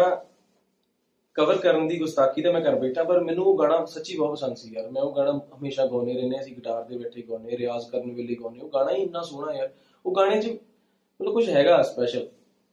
ਕਵਰ 1.36 1.58
ਕਰਨ 1.58 1.86
ਦੀ 1.88 1.98
ਗੁਸਤਾਖੀ 1.98 2.42
ਤੇ 2.42 2.52
ਮੈਂ 2.52 2.60
ਕਰ 2.60 2.74
ਬੈਠਾ, 2.74 3.04
ਪਰ 3.04 3.20
ਮੈਨੂੰ 3.24 3.44
ਉਹ 3.44 3.58
ਗਾਣਾ 3.58 3.84
ਸੱਚੀ 3.84 4.16
ਬਹੁਤ 4.16 4.32
ਪਸੰਦ 4.32 4.56
ਸੀ 4.56 4.72
ਯਾਰ। 4.74 4.90
ਮੈਂ 4.90 5.02
ਉਹ 5.02 5.14
ਗਾਣਾ 5.16 5.32
ਹਮੇਸ਼ਾ 5.58 5.86
ਗਾਉਂਦੇ 5.86 6.14
ਰਹਿੰਦੇ 6.14 6.40
ਅਸੀਂ 6.40 6.54
ਗਿਟਾਰ 6.56 6.82
ਦੇ 6.84 6.98
ਬੈਠੇ 6.98 7.22
ਗਾਉਂਦੇ, 7.28 7.56
ਰਿਆਜ਼ 7.56 7.90
ਕਰਨ 7.90 8.12
ਵੇਲੇ 8.14 8.34
ਗਾਉਂਦੇ 8.34 8.60
ਉਹ 8.60 8.70
ਗਾਣਾ 8.74 8.92
ਹੀ 8.92 9.02
ਇੰਨਾ 9.02 9.22
ਸੋਹਣਾ 9.22 9.52
ਯਾਰ। 9.52 9.70
ਉਹ 10.04 10.14
ਗਾਣੇ 10.16 10.40
'ਚ 10.40 10.46
ਮਤਲਬ 10.46 11.32
ਕੁਝ 11.32 11.48
ਹੈਗਾ 11.50 11.80
ਸਪੈਸ਼ਲ 11.82 12.28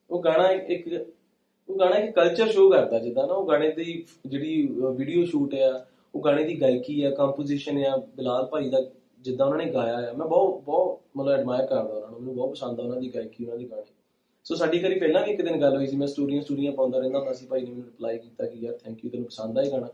ਉਹ 0.10 0.24
ਗਾਣਾ 0.24 0.48
ਇੱਕ 0.48 1.14
ਉਹ 1.69 1.77
ਗਾਣਾ 1.79 1.95
ਇੱਕ 1.97 2.13
ਕਲਚਰ 2.15 2.47
ਸ਼ੋਅ 2.47 2.71
ਕਰਦਾ, 2.71 3.00
ਜਿੱਦਾਂ 3.00 3.27
ਨਾ 3.27 3.33
ਉਹ 3.33 3.47
ਗਾਣੇ 3.47 3.69
ਦੀ 3.71 4.03
ਜਿਹੜੀ 4.25 4.67
ਵੀਡੀਓ 4.97 5.25
ਸ਼ੂਟ 5.25 5.55
ਆ, 5.55 5.86
ਉਹ 6.15 6.21
ਗਾਣੇ 6.21 6.43
ਦੀ 6.43 6.59
ਗਾਇਕੀ 6.62 7.01
ਆ 7.03 7.09
ਕੰਪੋਜੀਸ਼ਨ 7.12 7.83
ਆ, 7.86 7.95
ਬਿਲਾਲ 8.17 8.45
ਭਾਈ 8.45 8.69
ਦਾ 8.69 8.81
ਜਿੱਦਾਂ 9.21 9.45
ਉਹਨਾਂ 9.45 9.57
ਨੇ 9.57 9.71
ਗਾਇਆ 9.74 9.97
ਆ। 10.00 10.13
ਮੈਂ 10.13 10.27
ਬਹੁਤ 10.27 10.62
ਬਹੁਤ 10.63 11.00
ਮਤਲਬ 11.17 11.33
ਐਡਮਾਇਰ 11.33 11.65
ਕਰਦਾ 11.65 11.93
ਉਹਨਾਂ 11.93 12.09
ਨੂੰ, 12.09 12.19
ਮੈਨੂੰ 12.19 12.36
ਬਹੁਤ 12.36 12.51
ਪਸੰਦ 12.51 12.79
ਆ 12.79 12.83
ਉਹਨਾਂ 12.83 13.01
ਦੀ 13.01 13.13
ਗਾਇਕੀ, 13.15 13.45
ਉਹਨਾਂ 13.45 13.57
ਦੀ 13.57 13.69
ਗਾਣੇ। 13.71 13.83
ਸੋ 14.45 14.55
ਸਾਡੀ 14.55 14.79
ਘਰੀ 14.79 15.00
ਪਹਿਲਾਂ 15.00 15.25
ਵੀ 15.25 15.31
ਇੱਕ 15.31 15.41
ਦਿਨ 15.41 15.62
ਗੱਲ 15.62 15.75
ਹੋਈ 15.75 15.88
ਸੀ, 15.88 15.97
ਮੈਂ 15.97 16.07
ਸਟੋਰੀਆਂ 16.07 16.41
ਸਟੋਰੀਆਂ 16.41 16.71
ਪਾਉਂਦਾ 16.71 17.00
ਰਹਿੰਦਾ 17.00 17.19
ਹੁੰਦਾ 17.19 17.33
ਸੀ, 17.33 17.45
ਭਾਈ 17.45 17.62
ਨੇ 17.62 17.69
ਮੈਨੂੰ 17.69 17.86
ਰਿਪਲਾਈ 17.86 18.17
ਕੀਤਾ 18.17 18.45
ਕਿ 18.45 18.59
ਯਾਰ 18.59 18.77
ਥੈਂਕ 18.77 19.03
ਯੂ 19.05 19.09
ਤੈਨੂੰ 19.12 19.27
ਪਸੰਦ 19.27 19.57
ਆਇਆ 19.57 19.71
ਗਾਣਾ। 19.71 19.88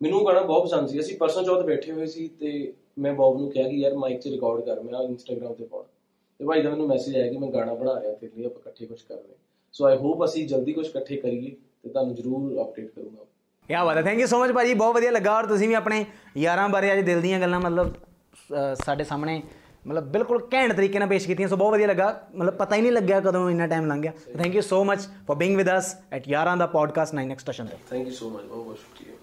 ਮੈਨੂੰ 0.00 0.20
ਉਹ 0.20 0.26
ਗਾਣਾ 0.26 0.42
ਬਹੁਤ 0.42 0.64
ਪਸੰਦ 0.64 0.88
ਸੀ। 0.88 1.00
ਅਸੀਂ 1.00 1.16
ਪਰਸੋਂ 1.18 1.42
ਚੌਥ 1.42 1.64
ਬੈਠੇ 1.66 1.92
ਹੋਏ 1.92 2.06
ਸੀ 2.06 2.28
ਤੇ 2.40 2.72
ਮੈਂ 2.98 3.12
ਬੌਬ 3.12 3.38
ਨੂੰ 3.40 3.50
ਕਿਹਾ 3.50 3.68
ਕਿ 3.68 3.76
ਯਾਰ 3.76 3.94
ਮਾਈਕ 3.94 4.20
'ਚ 4.20 4.28
ਰਿਕਾਰਡ 4.28 4.60
ਕਰ, 4.60 4.80
ਮੈਂ 4.80 5.02
ਇੰਸਟਾਗ੍ਰam 5.02 5.54
ਤੇ 5.54 5.64
ਪਾਉਣਾ। 5.64 5.88
ਤੇ 6.40 6.44
ਭਾਈ 6.44 6.62
ਦਾ 6.62 6.70
ਮੈਨੂੰ 6.70 6.86
ਮੈਸੇਜ 6.88 7.16
ਆਇਆ 7.16 7.30
ਕਿ 7.32 7.38
ਮੈਂ 7.38 7.50
ਗਾਣਾ 7.50 7.74
ਬਣਾ 7.74 8.00
ਰਿਹਾ, 8.00 8.14
ਤੇਰੇ 8.14 8.32
ਲਈ 8.36 8.44
ਆਪਾਂ 8.44 8.60
ਇਕੱਠੇ 8.60 8.86
ਕੁਝ 8.86 9.00
ਕਰਦੇ 9.02 9.34
ਸੋ 9.74 9.84
ਆਈ 9.86 9.96
ਹੋਪ 9.96 10.24
ਅਸੀਂ 10.24 10.46
ਜਲਦੀ 10.48 10.72
ਕੁਝ 10.72 10.86
ਇਕੱਠੇ 10.86 11.16
ਕਰੀਏ 11.16 11.50
ਤੇ 11.82 11.88
ਤੁਹਾਨੂੰ 11.88 12.14
ਜ਼ਰੂਰ 12.14 12.60
ਅਪਡੇਟ 12.62 12.90
ਕਰੂੰਗਾ। 12.90 13.24
ਕਿਆ 13.68 13.84
ਬਾਤ 13.84 13.96
ਹੈ। 13.96 14.02
ਥੈਂਕ 14.02 14.20
ਯੂ 14.20 14.26
ਸੋ 14.26 14.42
ਮਚ 14.44 14.52
ਭਾਜੀ 14.52 14.74
ਬਹੁਤ 14.74 14.94
ਵਧੀਆ 14.94 15.10
ਲੱਗਾ 15.10 15.36
ਔਰ 15.38 15.46
ਤੁਸੀਂ 15.46 15.68
ਵੀ 15.68 15.74
ਆਪਣੇ 15.74 16.04
ਯਾਰਾਂ 16.36 16.68
ਬਾਰੇ 16.68 16.92
ਅੱਜ 16.92 17.00
ਦਿਲ 17.06 17.20
ਦੀਆਂ 17.20 17.40
ਗੱਲਾਂ 17.40 17.60
ਮਤਲਬ 17.60 17.94
ਸਾਡੇ 18.84 19.04
ਸਾਹਮਣੇ 19.04 19.42
ਮਤਲਬ 19.86 20.10
ਬਿਲਕੁਲ 20.12 20.42
ਘੈਂਟ 20.54 20.72
ਤਰੀਕੇ 20.72 20.98
ਨਾਲ 20.98 21.08
ਪੇਸ਼ 21.08 21.26
ਕੀਤੀਆਂ। 21.26 21.48
ਸੋ 21.48 21.56
ਬਹੁਤ 21.56 21.72
ਵਧੀਆ 21.72 21.86
ਲੱਗਾ। 21.86 22.08
ਮਤਲਬ 22.34 22.56
ਪਤਾ 22.56 22.76
ਹੀ 22.76 22.80
ਨਹੀਂ 22.80 22.92
ਲੱਗਿਆ 22.92 23.20
ਕਦੋਂ 23.20 23.48
ਇੰਨਾ 23.50 23.66
ਟਾਈਮ 23.66 23.86
ਲੰਘ 23.86 24.02
ਗਿਆ। 24.02 24.12
Thank 24.38 24.54
you 24.54 24.62
so 24.62 24.82
much 24.84 25.06
for 25.26 25.36
being 25.36 25.56
with 25.56 25.68
us 25.78 25.94
at 26.12 26.28
ਯਾਰਾਂ 26.28 26.56
ਦਾ 26.56 26.66
ਪੋਡਕਾਸਟ 26.66 27.14
9 27.14 27.26
ਨੈਕਸਟ 27.26 27.44
ਸਟੇਸ਼ਨ 27.44 27.66
ਤੇ। 27.66 27.76
ਥੈਂਕ 27.90 28.06
ਯੂ 28.06 28.14
ਸੋ 28.14 28.30
ਮਚ 28.30 28.42
ਬਹੁਤ 28.42 28.64
ਬਹੁਤ 28.64 28.78
ਸ਼ੁਕਰੀਆ। 28.78 29.16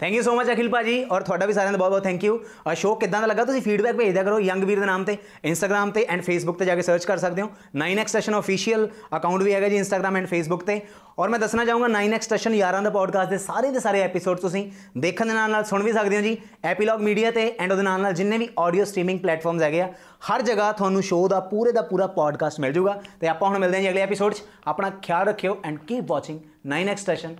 Thank 0.00 0.14
you 0.14 0.22
so 0.22 0.34
much 0.36 0.50
Akhil 0.52 0.68
ਭਾਜੀ, 0.68 1.02
ਔਰ 1.04 1.22
ਤੁਹਾਡਾ 1.22 1.46
ਵੀ 1.46 1.52
ਸਾਰਿਆਂ 1.52 1.72
ਦਾ 1.72 1.78
ਬਹੁਤ 1.78 1.90
ਬਹੁਤ 1.90 2.04
ਥੈਂਕ 2.04 2.24
ਯੂ 2.24 2.38
ਔਰ 2.66 2.74
ਸ਼ੋਅ 2.74 2.98
ਕਿਦਾਂ 3.00 3.20
ਦਾ 3.20 3.26
ਲੱਗਾ 3.26 3.44
ਤੁਸੀਂ 3.44 3.62
ਫੀਡਬੈਕ 3.62 3.96
ਭੇਜ 3.96 4.12
ਦਿਆ 4.14 4.22
ਕਰੋ 4.22 4.38
ਯੰਗ 4.40 4.64
ਵੀਰ 4.64 4.80
ਦੇ 4.80 4.86
ਨਾਮ 4.86 5.04
ਤੇ 5.04 5.16
ਇੰਸਟਾਗ੍ਰam 5.44 5.92
ਤੇ 5.92 6.04
ਐਂਡ 6.08 6.22
ਫੇਸਬੁੱਕ 6.22 6.58
ਤੇ 6.58 6.64
ਜਾ 6.64 6.74
ਕੇ 6.74 6.82
ਸਰਚ 6.82 7.04
ਕਰ 7.04 7.18
ਸਕਦੇ 7.18 7.42
ਹੋ। 7.42 7.48
9x 7.78 8.08
ਸਟੇਸ਼ਨ 8.08 8.38
ਅਫੀਸ਼ੀਅਲ 8.38 8.88
ਅਕਾਊਂਟ 9.16 9.42
ਵੀ 9.42 9.54
ਹੈਗਾ 9.54 9.68
ਜੀ 9.68 9.76
ਇੰਸਟਾਗ੍ਰam 9.76 10.16
ਐਂਡ 10.16 10.26
ਫੇਸਬੁੱਕ 10.26 10.62
ਤੇ। 10.64 10.80
ਔਰ 11.18 11.28
ਮੈਂ 11.28 11.38
ਦੱਸਣਾ 11.38 11.64
ਚਾਹੂੰਗਾ 11.64 11.88
9x 11.88 12.22
ਸਟੇਸ਼ਨ 12.22 12.54
ਯਾਰਾਂ 12.54 12.82
ਦਾ 12.82 12.90
ਪੋਡਕਾਸਟ 12.90 13.30
ਦੇ 13.30 13.38
ਸਾਰੇ 13.38 13.70
ਦੇ 13.70 13.80
ਸਾਰੇ 13.80 14.00
ਐਪੀਸੋਡ 14.02 14.38
ਤੁਸੀਂ 14.40 14.70
ਦੇਖਣ 14.98 15.26
ਦੇ 15.26 15.34
ਨਾਲ 15.34 15.50
ਨਾਲ 15.50 15.64
ਸੁਣ 15.64 15.82
ਵੀ 15.82 15.92
ਸਕਦੇ 15.92 16.16
ਹੋ 16.16 16.22
ਜੀ। 16.22 16.36
ਐਪੀਲੌਗ 16.64 17.00
ਮੀਡੀਆ 17.00 17.30
ਤੇ 17.30 17.46
ਐਂਡ 17.58 17.72
ਉਹਦੇ 17.72 17.82
ਨਾਲ 17.82 18.00
ਨਾਲ 18.02 18.14
ਜਿੰਨੇ 18.14 18.38
ਵੀ 18.38 18.48
ਆਡੀਓ 18.58 18.84
ਸਟ੍ਰੀਮਿੰਗ 18.84 19.20
ਪਲੇਟਫਾਰਮਸ 19.20 19.62
ਹੈਗੇ 19.62 19.80
ਆ, 19.80 19.88
ਹਰ 20.30 20.42
ਜਗ੍ਹਾ 20.42 20.70
ਤੁਹਾਨੂੰ 20.72 21.02
ਸ਼ੋਅ 21.02 21.28
ਦਾ 21.28 21.40
ਪੂਰੇ 21.40 21.72
ਦਾ 21.72 21.82
ਪੂਰਾ 21.82 22.06
ਪੋਡਕਾਸਟ 22.16 22.60
ਮਿਲ 22.60 22.72
ਜਾਊਗਾ 22.72 23.00
ਤੇ 23.20 23.28
ਆਪਾਂ 23.28 23.48
ਹੁਣ 23.48 23.58
ਮਿਲਦੇ 23.58 23.76
ਹਾਂ 23.76 23.82
ਜੀ 23.82 23.90
ਅਗਲੇ 23.90 24.00
ਐਪੀਸੋਡ 24.00 24.34
'ਚ। 24.34 24.42
ਆਪਣਾ 24.66 24.90
ਖਿਆਲ 25.02 25.26
ਰੱਖਿਓ 25.28 25.56
and 25.64 25.78
keep 25.86 26.10
watching 26.10 26.40
9x 26.72 26.96
Tashan 26.96 27.36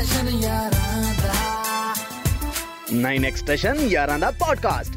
Tashan 0.00 0.28
ਯਾਰਾਂ 0.28 1.02
ਦਾ। 1.02 1.94
9x 2.92 3.36
ਸਟੇਸ਼ਨ 3.36 3.76
ਯਾਰਾਂ 3.80 4.18
ਦਾ 4.18 4.30
ਪੋਡਕਾਸਟ 4.30 4.92